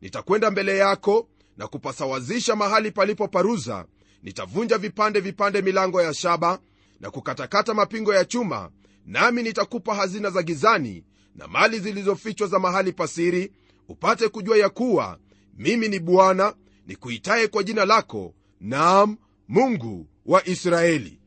Nitakwenda 0.01 0.51
mbele 0.51 0.77
yako 0.77 1.27
na 1.57 1.67
kupasawazisha 1.67 2.55
mahali 2.55 2.91
palipo 2.91 3.27
paruza. 3.27 3.85
Nitavunja 4.23 4.77
vipande 4.77 5.19
vipande 5.19 5.61
milango 5.61 6.01
ya 6.01 6.13
shaba 6.13 6.59
na 6.99 7.11
kukatakata 7.11 7.73
mapingo 7.73 8.13
ya 8.13 8.25
chuma 8.25 8.69
nami 9.05 9.43
nitakupa 9.43 9.95
hazina 9.95 10.29
za 10.29 10.43
gizani 10.43 11.03
na 11.35 11.47
mali 11.47 11.79
zilizofichwa 11.79 12.47
za 12.47 12.59
mahali 12.59 12.91
pasiri 12.93 13.51
upate 13.87 14.27
kujua 14.29 14.57
ya 14.57 14.69
kuwa 14.69 15.19
mimi 15.57 15.87
ni 15.87 15.99
bwana 15.99 16.53
nikuitaye 16.87 17.47
kwa 17.47 17.63
jina 17.63 17.85
lako 17.85 18.33
naam 18.59 19.17
mungu 19.47 20.07
wa 20.25 20.47
israeli. 20.47 21.19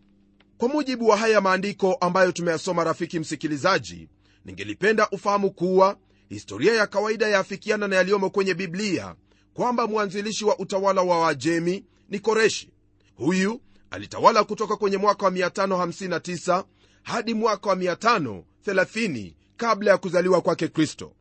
Kwa 0.58 0.68
mujibu 0.68 1.08
wa 1.08 1.16
haya 1.16 1.40
maandiko 1.40 1.94
ambayo 1.94 2.32
tumeyasoma 2.32 2.84
rafiki 2.84 3.18
msikilizaji 3.20 4.08
ningelipenda 4.44 5.08
ufahamu 5.10 5.50
kuwa 5.50 5.98
historia 6.28 6.74
ya 6.74 6.86
kawaida 6.86 7.28
yaafikiana 7.28 7.88
na 7.88 7.96
yaliyomo 7.96 8.30
kwenye 8.30 8.54
biblia 8.54 9.14
kwamba 9.54 9.86
mwanzilishi 9.86 10.44
wa 10.44 10.58
utawala 10.58 11.02
wa 11.02 11.20
wajemi 11.20 11.84
ni 12.08 12.18
koreshi. 12.18 12.70
Huyu 13.14 13.60
alitawala 13.90 14.44
kutoka 14.44 14.76
kwenye 14.76 14.96
mwaka 14.96 15.24
wa 15.26 15.30
559 15.32 16.64
hadi 17.02 17.34
mwaka 17.34 17.68
wa 17.70 17.76
530 17.76 19.32
kabla 19.58 19.90
ya 19.90 19.98
kuzaliwa 19.98 20.40
kwake 20.40 20.68
kristo. 20.68 21.12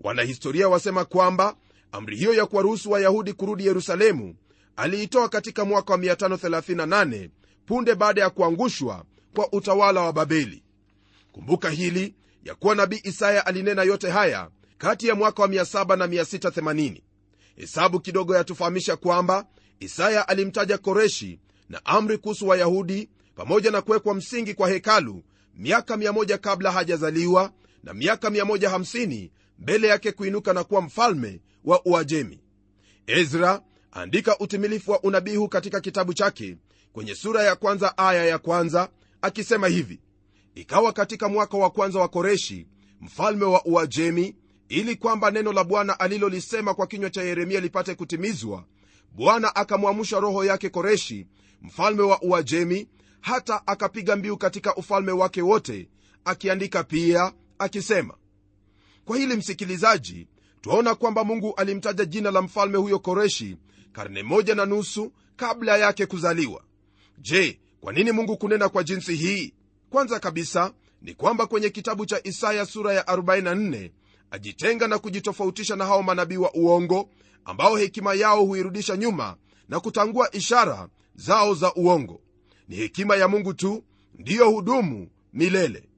Wanahistoria 0.00 0.68
wasema 0.68 1.04
kwamba 1.04 1.56
amri 1.92 2.16
hiyo 2.16 2.34
ya 2.34 2.46
kuwaruhusu 2.46 2.90
wayahudi 2.90 3.32
kurudi 3.32 3.66
yerusalemu 3.66 4.34
aliitoa 4.76 5.28
katika 5.28 5.64
mwaka 5.64 5.92
wa 5.92 5.98
538 5.98 7.28
punde 7.66 7.94
baada 7.94 8.20
ya 8.20 8.30
kuangushwa 8.30 9.04
kwa 9.34 9.52
utawala 9.52 10.00
wa 10.00 10.12
babeli. 10.12 10.62
Kumbuka 11.32 11.70
hili 11.70 12.14
ya 12.44 12.54
kuwa 12.54 12.74
nabii 12.74 13.00
isaya 13.04 13.46
alinena 13.46 13.82
yote 13.82 14.10
haya 14.10 14.50
kati 14.78 15.08
ya 15.08 15.14
mwaka 15.14 15.42
wa 15.42 15.48
700 15.48 15.96
na 15.96 16.06
680 16.06 17.00
hesabu 17.56 18.00
kidogo 18.00 18.34
yatufahamisha 18.36 18.96
kwamba 18.96 19.46
isaya 19.80 20.28
alimtaja 20.28 20.78
koreshi 20.78 21.40
na 21.68 21.84
amri 21.86 22.18
kuhusu 22.18 22.48
wayahudi 22.48 23.08
pamoja 23.34 23.70
na 23.70 23.82
kuwekwa 23.82 24.14
msingi 24.14 24.54
kwa 24.54 24.68
hekalu 24.70 25.22
miaka 25.56 25.96
100 25.96 26.38
kabla 26.38 26.70
hajazaliwa 26.72 27.52
na 27.82 27.94
miaka 27.94 28.28
150 28.28 29.30
mbele 29.58 29.88
yake 29.88 30.12
kuinuka 30.12 30.52
na 30.52 30.64
kuwa 30.64 30.80
mfalme 30.82 31.40
wa 31.64 31.86
uajemi. 31.86 32.40
Ezra 33.06 33.62
andika 33.92 34.38
utimilifu 34.38 34.90
wa 34.90 35.00
unabii 35.02 35.36
huu 35.36 35.48
katika 35.48 35.80
kitabu 35.80 36.14
chake 36.14 36.56
kwenye 36.92 37.14
sura 37.14 37.42
ya 37.42 37.56
kwanza 37.56 37.98
aya 37.98 38.24
ya 38.24 38.38
kwanza 38.38 38.88
akisema 39.22 39.68
hivi 39.68 40.00
ikawa 40.54 40.92
katika 40.92 41.28
mwaka 41.28 41.56
wa 41.58 41.70
kwanza 41.70 41.98
wa 42.00 42.08
koreshi 42.08 42.66
mfalme 43.00 43.44
wa 43.44 43.64
uajemi 43.64 44.36
ili 44.68 44.96
kwamba 44.96 45.30
neno 45.30 45.52
la 45.52 45.64
bwana 45.64 46.00
alilolisema 46.00 46.74
kwa 46.74 46.86
kinywa 46.86 47.10
cha 47.10 47.22
yeremia 47.22 47.60
lipate 47.60 47.94
kutimizwa 47.94 48.64
bwana 49.12 49.56
akamwamsha 49.56 50.20
roho 50.20 50.44
yake 50.44 50.68
koreshi 50.70 51.26
mfalme 51.62 52.02
wa 52.02 52.22
uajemi 52.22 52.88
hata 53.20 53.66
akapiga 53.66 54.16
mbiu 54.16 54.36
katika 54.36 54.74
ufalme 54.76 55.12
wake 55.12 55.42
wote 55.42 55.88
akiandika 56.24 56.84
pia 56.84 57.32
akisema 57.62 58.14
kwa 59.04 59.16
hili 59.16 59.36
msikilizaji 59.36 60.28
twaona 60.60 60.94
kwamba 60.94 61.24
mungu 61.24 61.54
alimtaja 61.54 62.04
jina 62.04 62.30
la 62.30 62.42
mfalme 62.42 62.78
huyo 62.78 62.98
koreshi 62.98 63.56
karne 63.92 64.22
moja 64.22 64.54
na 64.54 64.66
nusu 64.66 65.12
kabla 65.36 65.76
yake 65.76 66.06
kuzaliwa. 66.06 66.62
Je 67.18 67.60
kwa 67.80 67.92
nini 67.92 68.12
mungu 68.12 68.36
kunena 68.36 68.68
kwa 68.68 68.84
jinsi 68.84 69.14
hii? 69.16 69.54
Kwanza 69.90 70.20
kabisa 70.20 70.72
ni 71.02 71.14
kwamba 71.14 71.46
kwenye 71.46 71.70
kitabu 71.70 72.06
cha 72.06 72.20
isaya 72.24 72.66
sura 72.66 72.92
ya 72.92 73.02
44 73.02 73.90
ajitenga 74.30 74.88
na 74.88 74.98
kujitofautisha 74.98 75.76
na 75.76 75.86
hao 75.86 76.02
manabii 76.02 76.36
wa 76.36 76.54
uongo 76.54 77.08
ambao 77.44 77.76
hekima 77.76 78.14
yao 78.14 78.44
huirudisha 78.44 78.96
nyuma 78.96 79.36
na 79.68 79.80
kutangua 79.80 80.34
ishara 80.34 80.88
zao 81.14 81.54
za 81.54 81.74
uongo. 81.74 82.20
Ni 82.68 82.76
hekima 82.76 83.16
ya 83.16 83.28
mungu 83.28 83.54
tu 83.54 83.84
ndiyo 84.18 84.50
hudumu 84.50 85.08
milele. 85.32 85.88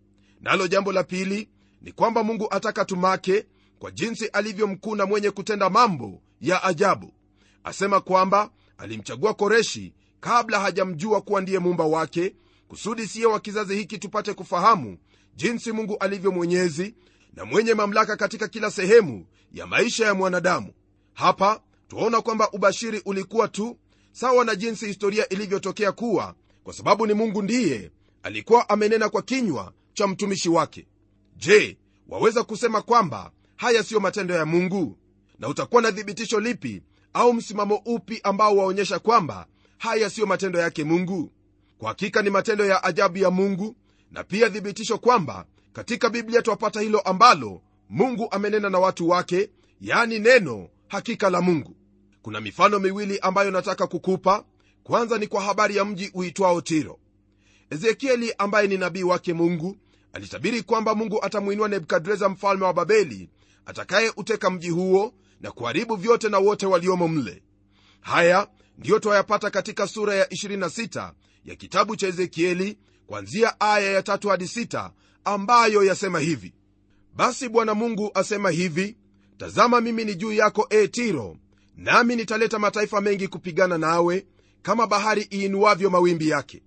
Nalo 0.41 0.67
jambo 0.69 0.93
la 0.93 1.05
pili 1.05 1.49
ni 1.85 1.93
kwamba 1.93 2.23
mungu 2.25 2.47
ataka 2.51 2.85
tumake 2.85 3.47
kwa 3.79 3.91
jinsi 3.91 4.27
alivyo 4.27 4.67
mkuu 4.67 4.95
na 4.97 5.07
mwenye 5.07 5.31
kutenda 5.31 5.71
mambo 5.71 6.23
ya 6.41 6.63
ajabu. 6.65 7.13
Asema 7.65 8.01
kwamba 8.01 8.51
alimchagua 8.79 9.35
koreshi 9.35 9.95
kabla 10.21 10.61
hajamjua 10.61 11.21
kuwa 11.21 11.41
ndiye 11.41 11.59
muumba 11.59 11.85
wake 11.85 12.35
kusudi 12.69 13.07
siye 13.09 13.27
wa 13.27 13.41
kizazi 13.41 13.77
hiki 13.77 13.99
tupate 13.99 14.35
kufahamu 14.35 14.99
jinsi 15.37 15.73
mungu 15.73 15.97
alivyo 16.01 16.33
mwenyezi 16.33 16.95
na 17.35 17.45
mwenye 17.45 17.75
mamlaka 17.75 18.17
katika 18.17 18.49
kila 18.49 18.71
sehemu 18.71 19.27
ya 19.53 19.67
maisha 19.67 20.07
ya 20.07 20.15
mwanadamu. 20.15 20.73
Hapa 21.15 21.61
twaona 21.89 22.21
kwamba 22.21 22.51
ubashiri 22.51 23.03
ulikuwa 23.05 23.49
tu 23.49 23.79
sawa 24.13 24.45
na 24.45 24.55
jinsi 24.55 24.87
historia 24.87 25.29
ilivyotokea 25.29 25.93
kuwa 25.93 26.35
kwa 26.63 26.75
sababu 26.75 27.07
ni 27.07 27.15
mungu 27.15 27.43
ndiye 27.43 27.91
alikuwa 28.23 28.69
amenena 28.69 29.09
kwa 29.09 29.23
kinywa 29.23 29.73
cha 29.95 30.07
mtumishi 30.07 30.49
wake 30.49 30.87
je 31.37 31.79
waweza 32.09 32.43
kusema 32.45 32.83
kwamba 32.83 33.31
haya 33.57 33.83
siyo 33.83 34.01
matendo 34.01 34.35
ya 34.35 34.47
mungu? 34.47 34.99
Na 35.39 35.49
utakuwa 35.49 35.83
na 35.83 35.93
thibitisho 35.93 36.41
lipi 36.41 36.83
au 37.13 37.35
msimamo 37.35 37.75
upi 37.85 38.21
ambao 38.23 38.57
waonyesha 38.57 38.99
kwamba 38.99 39.47
haya 39.79 40.11
siyo 40.11 40.27
matendo 40.27 40.59
yake 40.59 40.85
mungu? 40.85 41.33
Kwa 41.79 41.89
hakika 41.89 42.23
ni 42.23 42.31
matendo 42.31 42.65
ya 42.65 42.85
ajabu 42.85 43.19
ya 43.19 43.31
mungu 43.31 43.77
na 44.11 44.25
pia 44.25 44.51
thibitisho 44.51 44.99
kwamba 44.99 45.47
katika 45.73 46.11
biblia 46.11 46.43
twapata 46.43 46.81
hilo 46.81 47.01
ambalo 47.01 47.63
mungu 47.89 48.29
amenena 48.31 48.71
na 48.71 48.79
watu 48.79 49.09
wake 49.09 49.51
yani 49.81 50.19
neno 50.19 50.69
hakika 50.89 51.31
la 51.31 51.41
mungu. 51.41 51.77
Kuna 52.23 52.41
mifano 52.41 52.79
miwili 52.79 53.19
ambayo 53.19 53.51
nataka 53.51 53.87
kukupa. 53.87 54.45
Kwanza 54.83 55.19
ni 55.19 55.27
kwa 55.27 55.43
habari 55.43 55.77
ya 55.77 55.85
mji 55.85 56.11
uitwao 56.15 56.61
tiro. 56.61 56.99
Ezekieli 57.71 58.35
ambaye 58.39 58.69
ni 58.69 58.77
nabii 58.77 59.03
wake 59.03 59.33
mungu 59.33 59.77
alitabiri 60.15 60.63
kwamba 60.63 60.95
mungu 60.95 61.25
atamwinua 61.25 61.69
nebukadreza 61.69 62.29
mfalme 62.29 62.65
wa 62.65 62.73
babeli 62.75 63.29
atakayeuteka 63.67 64.51
mji 64.51 64.71
huo 64.71 65.15
na 65.41 65.51
kuharibu 65.51 65.97
vyote 65.97 66.29
na 66.29 66.39
wote 66.39 66.67
waliomo 66.67 67.09
mle. 67.09 67.43
Haya 68.01 68.49
ndiyo 68.79 68.99
twayapata 68.99 69.51
katika 69.51 69.87
sura 69.87 70.15
ya 70.15 70.25
26 70.25 71.13
ya 71.45 71.55
kitabu 71.55 71.97
cha 71.97 72.07
ezekieli 72.09 72.79
kwanzia 73.07 73.61
aya 73.61 73.93
ya 73.93 74.03
tatu 74.03 74.29
hadi 74.29 74.49
sita 74.49 74.91
ambayo 75.25 75.85
yasema 75.85 76.21
hivi. 76.21 76.55
Basi 77.15 77.49
bwana 77.49 77.75
mungu 77.75 78.11
asema 78.15 78.51
hivi 78.51 78.97
tazama 79.39 79.81
mimi 79.81 80.05
ni 80.05 80.15
juu 80.15 80.33
yako 80.33 80.67
e 80.71 80.89
tiro 80.89 81.37
nami 81.77 82.17
nitaleta 82.17 82.59
mataifa 82.59 83.01
mengi 83.01 83.29
kupigana 83.29 83.79
nawe 83.79 84.27
kama 84.63 84.87
bahari 84.87 85.23
iinuavyo 85.33 85.91
mawimbi 85.91 86.29
yake. 86.29 86.63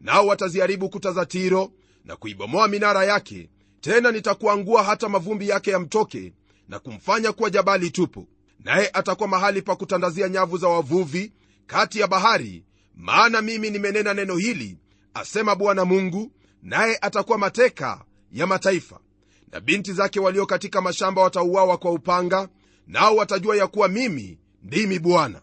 Nao 0.00 0.26
wataziharibu 0.26 0.88
kuta 0.90 1.12
za 1.12 1.26
tiro 1.26 1.72
na 2.04 2.16
kuibomoa 2.16 2.68
minara 2.68 3.04
yake 3.04 3.50
tena 3.80 4.12
nitakuangua 4.12 4.82
hata 4.82 5.08
mavumbi 5.08 5.48
yake 5.48 5.70
yamtoke 5.70 6.32
na 6.68 6.78
kumfanya 6.78 7.32
kuwa 7.32 7.50
jabali 7.50 7.90
tupu. 7.90 8.28
Naye 8.58 8.90
atakuwa 8.92 9.28
mahali 9.28 9.62
pa 9.62 9.76
kutandazia 9.76 10.28
nyavu 10.28 10.58
za 10.58 10.68
wavuvi 10.68 11.32
kati 11.66 12.00
ya 12.00 12.06
bahari 12.06 12.64
maana 12.94 13.42
mimi 13.42 13.70
nimenena 13.70 14.14
neno 14.14 14.36
hili 14.36 14.78
asema 15.14 15.54
bwana 15.54 15.84
mungu 15.84 16.32
naye 16.62 16.98
atakuwa 17.00 17.38
mateka 17.38 18.04
ya 18.32 18.46
mataifa. 18.46 19.00
Na 19.52 19.60
binti 19.60 19.92
zake 19.92 20.20
walio 20.20 20.46
katika 20.46 20.80
mashamba 20.80 21.22
watauawa 21.22 21.78
kwa 21.78 21.90
upanga 21.90 22.48
nao 22.86 23.16
watajua 23.16 23.56
ya 23.56 23.66
kuwa 23.66 23.88
mimi 23.88 24.38
ndimi 24.62 24.98
bwana. 24.98 25.40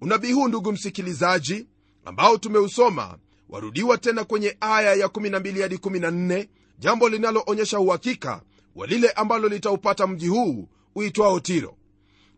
Unabii 0.00 0.32
huu 0.32 0.48
ndugu 0.48 0.72
msikilizaji 0.72 1.66
ambao 2.04 2.38
tumeusoma 2.38 3.18
warudiwa 3.48 3.98
tena 3.98 4.24
kwenye 4.24 4.56
aya 4.60 4.94
ya 4.94 5.06
12 5.06 5.62
hadi 5.62 5.76
14 5.76 6.48
jambo 6.78 7.08
linaloonyesha 7.08 7.80
uhakika 7.80 8.42
wa 8.74 8.86
lile 8.86 9.10
ambalo 9.10 9.48
litaupata 9.48 10.06
mji 10.06 10.28
huu 10.28 10.68
uitwao 10.94 11.40
tiro. 11.40 11.76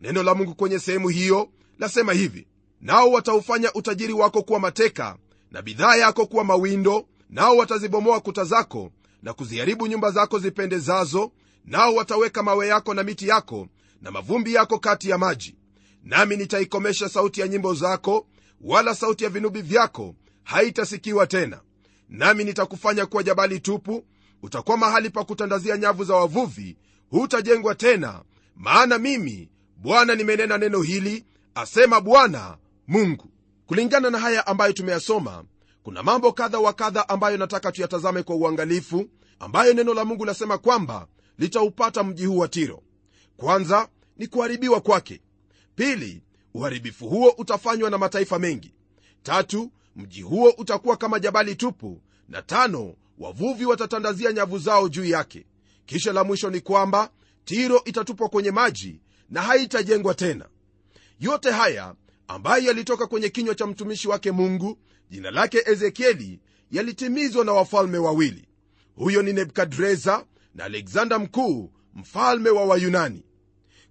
Neno 0.01 0.23
la 0.23 0.35
mungu 0.35 0.55
kwenye 0.55 0.79
sehemu 0.79 1.07
hiyo 1.09 1.49
lasema 1.79 2.13
hivi 2.13 2.47
nao 2.81 3.11
wataufanya 3.11 3.73
utajiri 3.73 4.13
wako 4.13 4.43
kuwa 4.43 4.59
mateka 4.59 5.17
na 5.51 5.61
bidhaa 5.61 5.95
yako 5.95 6.25
kuwa 6.25 6.43
mawindo 6.43 7.05
nao 7.29 7.57
watazibomoa 7.57 8.19
kuta 8.19 8.43
zako 8.43 8.91
na 9.23 9.33
kuziharibu 9.33 9.87
nyumba 9.87 10.11
zako 10.11 10.39
zipendezazo 10.39 11.31
nao 11.65 11.95
wataweka 11.95 12.43
mawe 12.43 12.67
yako 12.67 12.93
na 12.93 13.03
miti 13.03 13.27
yako 13.27 13.67
na 14.01 14.11
mavumbi 14.11 14.53
yako 14.53 14.79
kati 14.79 15.09
ya 15.09 15.17
maji. 15.17 15.55
Nami 16.03 16.37
nitaikomesha 16.37 17.09
sauti 17.09 17.41
ya 17.41 17.47
nyimbo 17.47 17.73
zako 17.73 18.27
wala 18.61 18.95
sauti 18.95 19.23
ya 19.23 19.29
vinubi 19.29 19.61
vyako 19.61 20.15
haitasikiwa 20.49 21.27
tena. 21.27 21.61
Nami 22.09 22.43
nitakufanya 22.43 23.05
kuwa 23.05 23.23
jabali 23.23 23.59
tupu 23.59 24.05
utakuwa 24.43 24.77
mahali 24.77 25.09
pa 25.09 25.23
kutandazia 25.23 25.77
nyavu 25.77 26.03
za 26.03 26.15
wavuvi 26.15 26.77
hutajengwa 27.09 27.75
tena. 27.75 28.23
Maana 28.55 28.97
mimi 28.97 29.49
bwana 29.77 30.15
nimenena 30.15 30.57
neno 30.57 30.81
hili 30.81 31.25
asema 31.55 32.01
bwana 32.01 32.57
mungu. 32.87 33.31
Kulingana 33.65 34.09
na 34.09 34.19
haya 34.19 34.47
ambayo 34.47 34.73
tumeyasoma 34.73 35.43
kuna 35.83 36.03
mambo 36.03 36.31
kadha 36.33 36.59
wa 36.59 36.73
kadha 36.73 37.09
ambayo 37.09 37.37
nataka 37.37 37.71
tuyatazame 37.71 38.23
kwa 38.23 38.35
uangalifu 38.35 39.09
ambayo 39.39 39.73
neno 39.73 39.93
la 39.93 40.05
mungu 40.05 40.25
lasema 40.25 40.57
kwamba 40.57 41.07
litaupata 41.37 42.03
mji 42.03 42.25
huu 42.25 42.37
wa 42.37 42.47
tiro. 42.47 42.83
Kwanza 43.37 43.87
ni 44.17 44.27
kuharibiwa 44.27 44.81
kwake. 44.81 45.21
Pili 45.75 46.23
uharibifu 46.53 47.09
huo 47.09 47.29
utafanywa 47.37 47.89
na 47.89 47.97
mataifa 47.97 48.39
mengi. 48.39 48.73
Tatu 49.23 49.71
mji 49.95 50.21
huo 50.21 50.53
utakuwa 50.57 50.97
kama 50.97 51.19
jabali 51.19 51.55
tupu 51.55 52.01
na 52.29 52.41
tano 52.41 52.95
wavuvi 53.17 53.65
watatandazia 53.65 54.31
nyavu 54.33 54.59
zao 54.59 54.89
juu 54.89 55.05
yake. 55.05 55.45
Kisha 55.85 56.13
la 56.13 56.23
mwisho 56.23 56.49
ni 56.49 56.61
kwamba 56.61 57.09
tiro 57.45 57.81
itatupwa 57.85 58.29
kwenye 58.29 58.51
maji 58.51 59.01
na 59.29 59.41
haitajengwa 59.41 60.13
tena. 60.13 60.45
Yote 61.19 61.51
haya 61.51 61.95
ambayo 62.27 62.63
yalitoka 62.63 63.07
kwenye 63.07 63.29
kinywa 63.29 63.55
cha 63.55 63.67
mtumishi 63.67 64.07
wake 64.07 64.31
mungu 64.31 64.77
jina 65.09 65.31
lake 65.31 65.63
ezekieli 65.65 66.39
yalitimizwa 66.71 67.45
na 67.45 67.51
wafalme 67.53 67.97
wawili. 67.97 68.47
Huyo 68.95 69.21
ni 69.21 69.33
nebukadreza 69.33 70.25
na 70.55 70.63
alexander 70.63 71.19
mkuu 71.19 71.71
mfalme 71.95 72.49
wa 72.49 72.65
wayunani. 72.65 73.23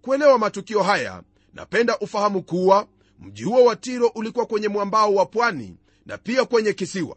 Kuelewa 0.03 0.39
matukio 0.39 0.83
haya 0.83 1.23
napenda 1.55 1.99
ufahamu 1.99 2.43
kuwa 2.43 2.89
mji 3.21 3.43
huo 3.45 3.65
wa 3.65 3.77
tiro 3.77 4.09
ulikuwa 4.09 4.47
kwenye 4.47 4.69
mwambao 4.69 5.15
wa 5.15 5.27
pwani 5.27 5.77
na 6.09 6.19
pia 6.19 6.45
kwenye 6.45 6.73
kisiwa 6.73 7.17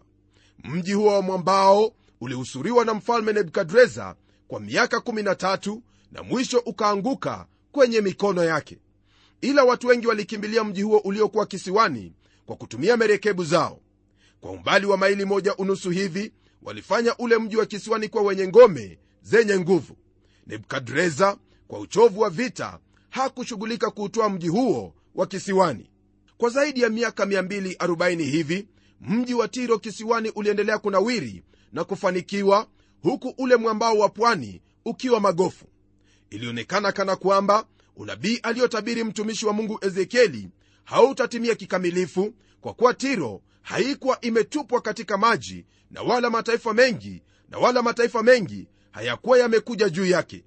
mji 0.63 0.93
huo 0.93 1.13
wa 1.13 1.21
mwambao 1.21 1.91
ulihusuriwa 2.21 2.85
na 2.85 2.93
mfalme 2.93 3.33
nebukadreza 3.33 4.15
kwa 4.47 4.59
miaka 4.59 4.97
13 4.97 5.77
na 6.11 6.23
mwisho 6.23 6.59
ukaanguka 6.59 7.45
kwenye 7.71 8.01
mikono 8.01 8.43
yake. 8.43 8.77
Ila 9.41 9.63
watu 9.63 9.87
wengi 9.87 10.07
walikimbilia 10.07 10.63
mji 10.63 10.81
huo 10.81 10.97
uliokuwa 10.97 11.45
kisiwani 11.45 12.13
kwa 12.45 12.55
kutumia 12.55 12.97
merekebu 12.97 13.43
zao. 13.43 13.79
Kwa 14.41 14.51
umbali 14.51 14.85
wa 14.85 14.97
maili 14.97 15.25
moja 15.25 15.55
unusu 15.55 15.89
hivi 15.89 16.31
walifanya 16.61 17.17
ule 17.17 17.37
mji 17.37 17.57
wa 17.57 17.65
kisiwani 17.65 18.07
kwa 18.09 18.21
wenye 18.21 18.47
ngome 18.47 18.99
zenye 19.21 19.59
nguvu. 19.59 19.97
Nebukadreza 20.47 21.37
kwa 21.67 21.79
uchovu 21.79 22.19
wa 22.19 22.29
vita 22.29 22.79
hakushughulika 23.09 23.91
kuutoa 23.91 24.29
mji 24.29 24.47
huo 24.47 24.93
wa 25.15 25.27
kisiwani. 25.27 25.89
Kwa 26.37 26.49
zaidi 26.49 26.81
ya 26.81 26.89
miaka 26.89 27.25
240 27.25 28.23
hivi 28.23 28.67
mji 29.01 29.33
wa 29.33 29.47
tiro 29.47 29.79
kisiwani 29.79 30.29
uliendelea 30.29 30.77
kunawiri 30.77 31.43
na 31.73 31.83
kufanikiwa 31.83 32.67
huku 33.03 33.33
ule 33.37 33.55
mwambao 33.55 33.97
wa 33.97 34.09
pwani 34.09 34.61
ukiwa 34.85 35.19
magofu. 35.19 35.65
Ilionekana 36.29 36.91
kana 36.91 37.15
kwamba 37.15 37.65
unabii 37.95 38.37
aliyotabiri 38.37 39.03
mtumishi 39.03 39.45
wa 39.45 39.53
mungu 39.53 39.79
ezekieli 39.81 40.49
hautatimia 40.83 41.55
kikamilifu 41.55 42.33
kwa 42.61 42.73
kuwa 42.73 42.93
tiro 42.93 43.41
haikuwa 43.61 44.21
imetupwa 44.21 44.81
katika 44.81 45.17
maji 45.17 45.65
na 45.91 46.01
wala 46.01 46.29
mataifa 46.29 46.73
mengi 46.73 47.21
na 47.49 47.57
wala 47.57 47.81
mataifa 47.81 48.23
mengi 48.23 48.67
hayakuwa 48.91 49.37
yamekuja 49.39 49.89
juu 49.89 50.05
yake. 50.05 50.43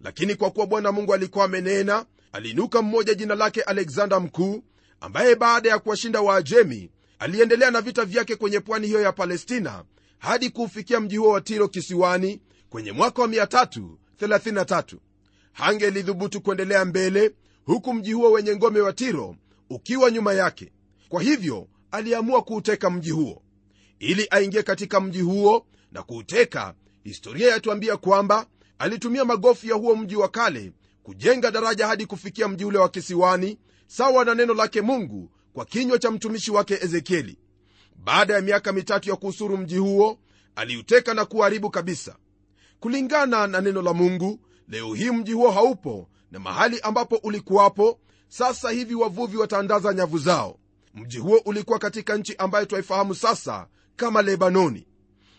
Lakini 0.00 0.34
kwa 0.34 0.50
kuwa 0.50 0.66
bwana 0.66 0.92
mungu 0.92 1.14
alikuwa 1.14 1.44
amenena 1.44 2.06
aliinuka 2.32 2.82
mmoja 2.82 3.14
jina 3.14 3.34
lake 3.34 3.62
alexander 3.62 4.20
mkuu 4.20 4.62
ambaye 5.00 5.34
baada 5.34 5.68
ya 5.68 5.78
kuwashinda 5.78 6.20
waajemi 6.20 6.90
aliendelea 7.18 7.70
na 7.70 7.80
vita 7.80 8.04
vyake 8.04 8.36
kwenye 8.36 8.60
pwani 8.60 8.86
hiyo 8.86 9.00
ya 9.00 9.12
palestina 9.12 9.84
hadi 10.18 10.50
kuufikia 10.50 11.00
mji 11.00 11.16
huo 11.16 11.28
wa 11.28 11.40
tiro 11.40 11.68
kisiwani 11.68 12.40
kwenye 12.70 12.92
mwaka 12.92 13.22
wa 13.22 13.28
333 13.28 14.96
hangelidhubutu 15.52 16.40
kuendelea 16.40 16.84
mbele 16.84 17.34
huku 17.64 17.94
mji 17.94 18.12
huo 18.12 18.30
wenye 18.30 18.56
ngome 18.56 18.80
wa 18.80 18.92
tiro 18.92 19.36
ukiwa 19.70 20.10
nyuma 20.10 20.32
yake. 20.34 20.72
Kwa 21.08 21.22
hivyo 21.22 21.68
aliamua 21.90 22.42
kuuteka 22.42 22.90
mji 22.90 23.10
huo. 23.10 23.42
Ili 23.98 24.26
aingie 24.30 24.62
katika 24.62 25.00
mji 25.00 25.20
huo 25.20 25.66
na 25.92 26.02
kuuteka 26.02 26.74
historia 27.04 27.48
yatuambia 27.50 27.96
kwamba 27.96 28.46
alitumia 28.78 29.24
magofu 29.24 29.66
ya 29.66 29.74
huo 29.74 29.96
mji 29.96 30.16
wa 30.16 30.28
kale 30.28 30.72
kujenga 31.02 31.50
daraja 31.50 31.86
hadi 31.86 32.06
kufikia 32.06 32.48
mji 32.48 32.64
ule 32.64 32.78
wa 32.78 32.88
kisiwani 32.88 33.58
sawa 33.86 34.24
na 34.24 34.34
neno 34.34 34.54
lake 34.54 34.80
mungu 34.80 35.30
kwa 35.52 35.64
kinywa 35.64 35.98
cha 35.98 36.10
mtumishi 36.10 36.50
wake 36.50 36.74
ezekieli. 36.82 37.38
Baada 37.96 38.34
ya 38.34 38.40
miaka 38.40 38.72
mitatu 38.72 39.10
ya 39.10 39.16
kuhusuru 39.16 39.56
mji 39.56 39.76
huo 39.78 40.18
aliuteka 40.56 41.14
na 41.14 41.24
kuharibu 41.24 41.70
kabisa. 41.70 42.16
Kulingana 42.80 43.46
na 43.46 43.60
neno 43.60 43.82
la 43.82 43.92
mungu 43.92 44.40
leo 44.68 44.94
hii 44.94 45.10
mji 45.10 45.32
huo 45.32 45.50
haupo 45.50 46.08
na 46.30 46.38
mahali 46.38 46.80
ambapo 46.80 47.16
ulikuwapo 47.16 48.00
sasa 48.28 48.70
hivi 48.70 48.94
wavuvi 48.94 49.36
wataandaza 49.36 49.94
nyavu 49.94 50.18
zao. 50.18 50.58
Mji 50.94 51.18
huo 51.18 51.40
ulikuwa 51.44 51.78
katika 51.78 52.16
nchi 52.16 52.36
ambayo 52.36 52.64
twaifahamu 52.66 53.14
sasa 53.14 53.66
kama 53.96 54.22
lebanoni. 54.22 54.86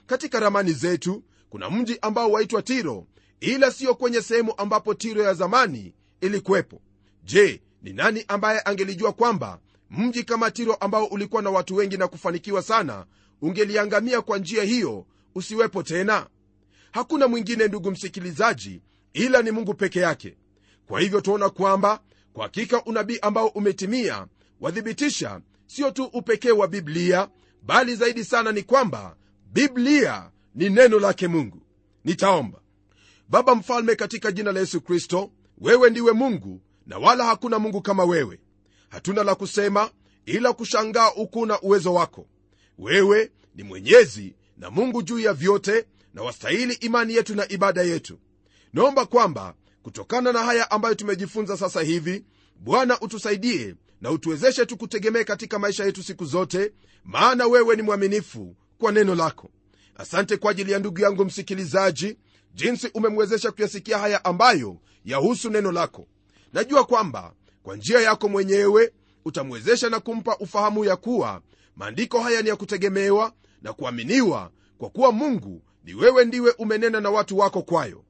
Katika 0.05 0.39
ramani 0.39 0.73
zetu 0.73 1.23
kuna 1.49 1.69
mji 1.69 1.97
ambao 2.01 2.31
waitwa 2.31 2.61
tiro 2.61 3.07
ila 3.39 3.71
siyo 3.71 3.95
kwenye 3.95 4.21
sehemu 4.21 4.53
ambapo 4.57 4.93
tiro 4.93 5.23
ya 5.23 5.33
zamani 5.33 5.93
ilikuwepo. 6.21 6.81
Je 7.23 7.61
ni 7.81 7.93
nani 7.93 8.25
ambaye 8.27 8.61
angelijua 8.65 9.13
kwamba 9.13 9.59
mji 9.89 10.23
kama 10.23 10.51
tiro 10.51 10.73
ambao 10.73 11.05
ulikuwa 11.05 11.41
na 11.41 11.49
watu 11.49 11.75
wengi 11.75 11.97
na 11.97 12.07
kufanikiwa 12.07 12.61
sana 12.61 13.05
ungeliangamia 13.41 14.21
kwa 14.21 14.37
njia 14.37 14.63
hiyo 14.63 15.05
usiwepo 15.35 15.83
tena. 15.83 16.27
Hakuna 16.91 17.27
mwingine 17.27 17.67
ndugu 17.67 17.91
msikilizaji 17.91 18.81
ila 19.13 19.41
ni 19.41 19.51
mungu 19.51 19.73
peke 19.73 19.99
yake. 19.99 20.37
Kwa 20.87 20.99
hivyo 21.01 21.21
tuona 21.21 21.49
kwamba 21.49 21.99
kwa 22.33 22.43
hakika 22.43 22.83
unabii 22.83 23.19
ambao 23.21 23.47
umetimia 23.47 24.27
wathibitisha 24.61 25.41
sio 25.67 25.91
tu 25.91 26.03
upekee 26.03 26.51
wa 26.51 26.67
biblia 26.67 27.29
bali 27.63 27.95
zaidi 27.95 28.23
sana 28.23 28.51
ni 28.51 28.63
kwamba 28.63 29.15
biblia 29.53 30.31
ni 30.55 30.69
neno 30.69 30.99
lake 30.99 31.27
mungu. 31.27 31.61
Nitaomba. 32.03 32.59
Baba 33.29 33.55
mfalme 33.55 33.95
katika 33.95 34.31
jina 34.31 34.51
la 34.51 34.59
yesu 34.59 34.81
kristo 34.81 35.31
wewe 35.57 35.89
ndiwe 35.89 36.11
mungu 36.11 36.61
na 36.85 36.97
wala 36.97 37.25
hakuna 37.25 37.59
mungu 37.59 37.81
kama 37.81 38.03
wewe 38.05 38.39
hatuna 38.89 39.23
la 39.23 39.35
kusema 39.35 39.91
ila 40.25 40.53
kushangaa 40.53 41.11
ukuu 41.11 41.45
na 41.45 41.61
uwezo 41.61 41.93
wako. 41.93 42.27
Wewe 42.77 43.31
ni 43.55 43.63
mwenyezi 43.63 44.35
na 44.57 44.69
mungu 44.71 45.01
juu 45.01 45.19
ya 45.19 45.33
vyote 45.33 45.85
na 46.13 46.21
wastahili 46.21 46.73
imani 46.73 47.13
yetu 47.13 47.35
na 47.35 47.51
ibada 47.51 47.81
yetu. 47.83 48.19
Naomba 48.73 49.05
kwamba 49.05 49.55
kutokana 49.83 50.31
na 50.31 50.39
haya 50.43 50.71
ambayo 50.71 50.95
tumejifunza 50.95 51.57
sasa 51.57 51.81
hivi 51.81 52.25
bwana 52.55 52.99
utusaidie 52.99 53.75
na 54.01 54.11
utuwezeshe 54.11 54.65
tukutegemee 54.65 55.23
katika 55.23 55.59
maisha 55.59 55.85
yetu 55.85 56.03
siku 56.03 56.25
zote 56.25 56.73
maana 57.03 57.47
wewe 57.47 57.75
ni 57.75 57.81
mwaminifu 57.81 58.55
kwa 58.77 58.91
neno 58.91 59.15
lako. 59.15 59.49
Asante 59.95 60.37
kwa 60.37 60.51
ajili 60.51 60.71
ya 60.71 60.79
ndugu 60.79 61.01
yangu 61.01 61.25
msikilizaji 61.25 62.17
jinsi 62.53 62.89
umemwezesha 62.93 63.51
kuyasikia 63.51 63.97
haya 63.97 64.25
ambayo 64.25 64.77
yahusu 65.05 65.49
neno 65.49 65.71
lako. 65.71 66.07
Najua 66.53 66.85
kwamba 66.85 67.33
kwa 67.69 67.77
njia 67.77 67.99
yako 67.99 68.29
mwenyewe 68.29 68.93
utamwezesha 69.25 69.89
na 69.89 69.99
kumpa 69.99 70.37
ufahamu 70.37 70.85
ya 70.85 70.95
kuwa 70.95 71.41
maandiko 71.75 72.19
haya 72.19 72.41
ni 72.41 72.49
ya 72.49 72.55
kutegemewa 72.55 73.33
na 73.61 73.73
kuaminiwa 73.73 74.51
kwa 74.77 74.89
kuwa 74.89 75.11
mungu 75.11 75.61
ni 75.83 75.93
wewe 75.93 76.25
ndiwe 76.25 76.51
umenena 76.57 77.01
na 77.01 77.09
watu 77.09 77.37
wako 77.37 77.61
kwayo. 77.61 78.03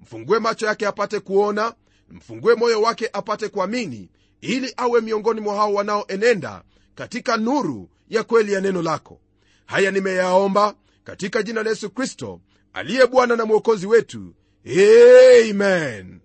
Mfungue 0.00 0.38
macho 0.38 0.66
yake 0.66 0.86
apate 0.86 1.20
kuona 1.20 1.74
mfungue 2.10 2.54
moyo 2.54 2.82
wake 2.82 3.10
apate 3.12 3.48
kuamini 3.48 4.10
ili 4.40 4.74
awe 4.76 5.00
miongoni 5.00 5.40
mwa 5.40 5.56
hao 5.56 5.74
wanaoenenda 5.74 6.62
katika 6.94 7.36
nuru 7.36 7.88
ya 8.08 8.24
kweli 8.24 8.52
ya 8.52 8.60
neno 8.60 8.82
lako. 8.82 9.20
Haya 9.66 9.90
nimeyaomba 9.90 10.74
katika 11.04 11.42
jina 11.42 11.62
la 11.62 11.70
yesu 11.70 11.90
kristo 11.90 12.40
aliye 12.72 13.06
bwana 13.06 13.36
na 13.36 13.44
mwokozi 13.44 13.86
wetu. 13.86 14.34
Amen. 15.50 16.20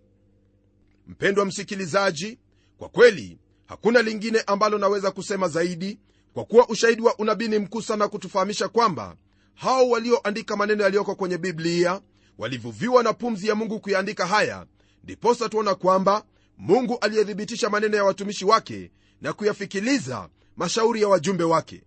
Mpendwa 1.07 1.45
msikilizaji 1.45 2.39
kwa 2.81 2.89
kweli 2.89 3.37
hakuna 3.65 4.01
lingine 4.01 4.39
ambalo 4.47 4.77
naweza 4.77 5.11
kusema 5.11 5.47
zaidi 5.47 5.99
kwa 6.33 6.45
kuwa 6.45 6.69
ushahidi 6.69 7.01
wa 7.01 7.15
unabii 7.17 7.47
ni 7.47 7.59
mkuu 7.59 7.81
sana 7.81 8.07
kutufahamisha 8.07 8.67
kwamba 8.67 9.15
hao 9.53 9.89
walioandika 9.89 10.55
maneno 10.55 10.83
yaliyoko 10.83 11.15
kwenye 11.15 11.37
biblia 11.37 12.01
walivuviwa 12.37 13.03
na 13.03 13.13
pumzi 13.13 13.47
ya 13.47 13.55
mungu 13.55 13.79
kuyaandika 13.79 14.27
haya 14.27 14.65
ndiposa 15.03 15.49
tuona 15.49 15.75
kwamba 15.75 16.23
mungu 16.57 16.97
aliyethibitisha 17.01 17.69
maneno 17.69 17.97
ya 17.97 18.03
watumishi 18.03 18.45
wake 18.45 18.91
na 19.21 19.33
kuyafikiliza 19.33 20.29
mashauri 20.57 21.01
ya 21.01 21.07
wajumbe 21.07 21.43
wake. 21.43 21.83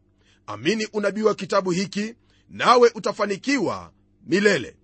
Amini 0.46 0.88
unabii 0.92 1.22
wa 1.22 1.34
kitabu 1.34 1.70
hiki 1.70 2.14
nawe 2.50 2.90
utafanikiwa 2.94 3.92
milele. 4.26 4.76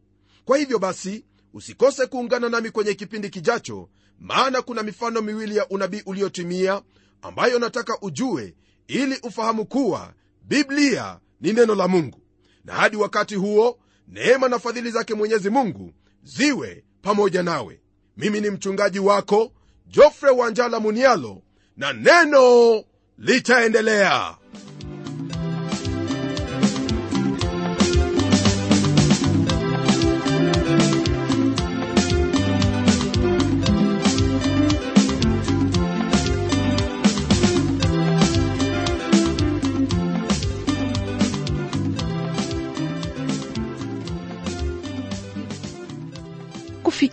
Kwa 0.45 0.59
hivyo 0.59 0.79
basi 0.79 1.25
usikose 1.55 2.07
kuungana 2.07 2.49
nami 2.49 2.71
kwenye 2.71 2.95
kipindi 2.95 3.31
kijacho 3.31 3.89
maana 4.21 4.63
kuna 4.63 4.83
mifano 4.83 5.23
miwili 5.23 5.57
ya 5.57 5.69
unabii 5.69 6.03
uliotimia 6.07 6.83
ambayo 7.23 7.59
nataka 7.59 7.99
ujue 8.03 8.55
ili 8.89 9.19
ufahamu 9.23 9.67
kuwa 9.67 10.13
biblia 10.43 11.19
ni 11.41 11.53
neno 11.53 11.75
la 11.75 11.89
mungu. 11.89 12.21
Na 12.65 12.75
hadi 12.75 12.97
wakati 12.97 13.35
huo 13.35 13.79
neema 14.09 14.49
na 14.49 14.59
fadhili 14.59 14.91
zake 14.91 15.15
mwenyezi 15.15 15.51
mungu 15.51 15.93
ziwe 16.23 16.85
pamoja 17.03 17.43
nawe. 17.43 17.81
Mimi 18.17 18.41
ni 18.41 18.51
mchungaji 18.51 18.99
wako 18.99 19.53
jofre 19.87 20.31
wanjala 20.31 20.81
munialo 20.81 21.43
na 21.77 21.93
neno 21.93 22.85
litaendelea 23.19 24.37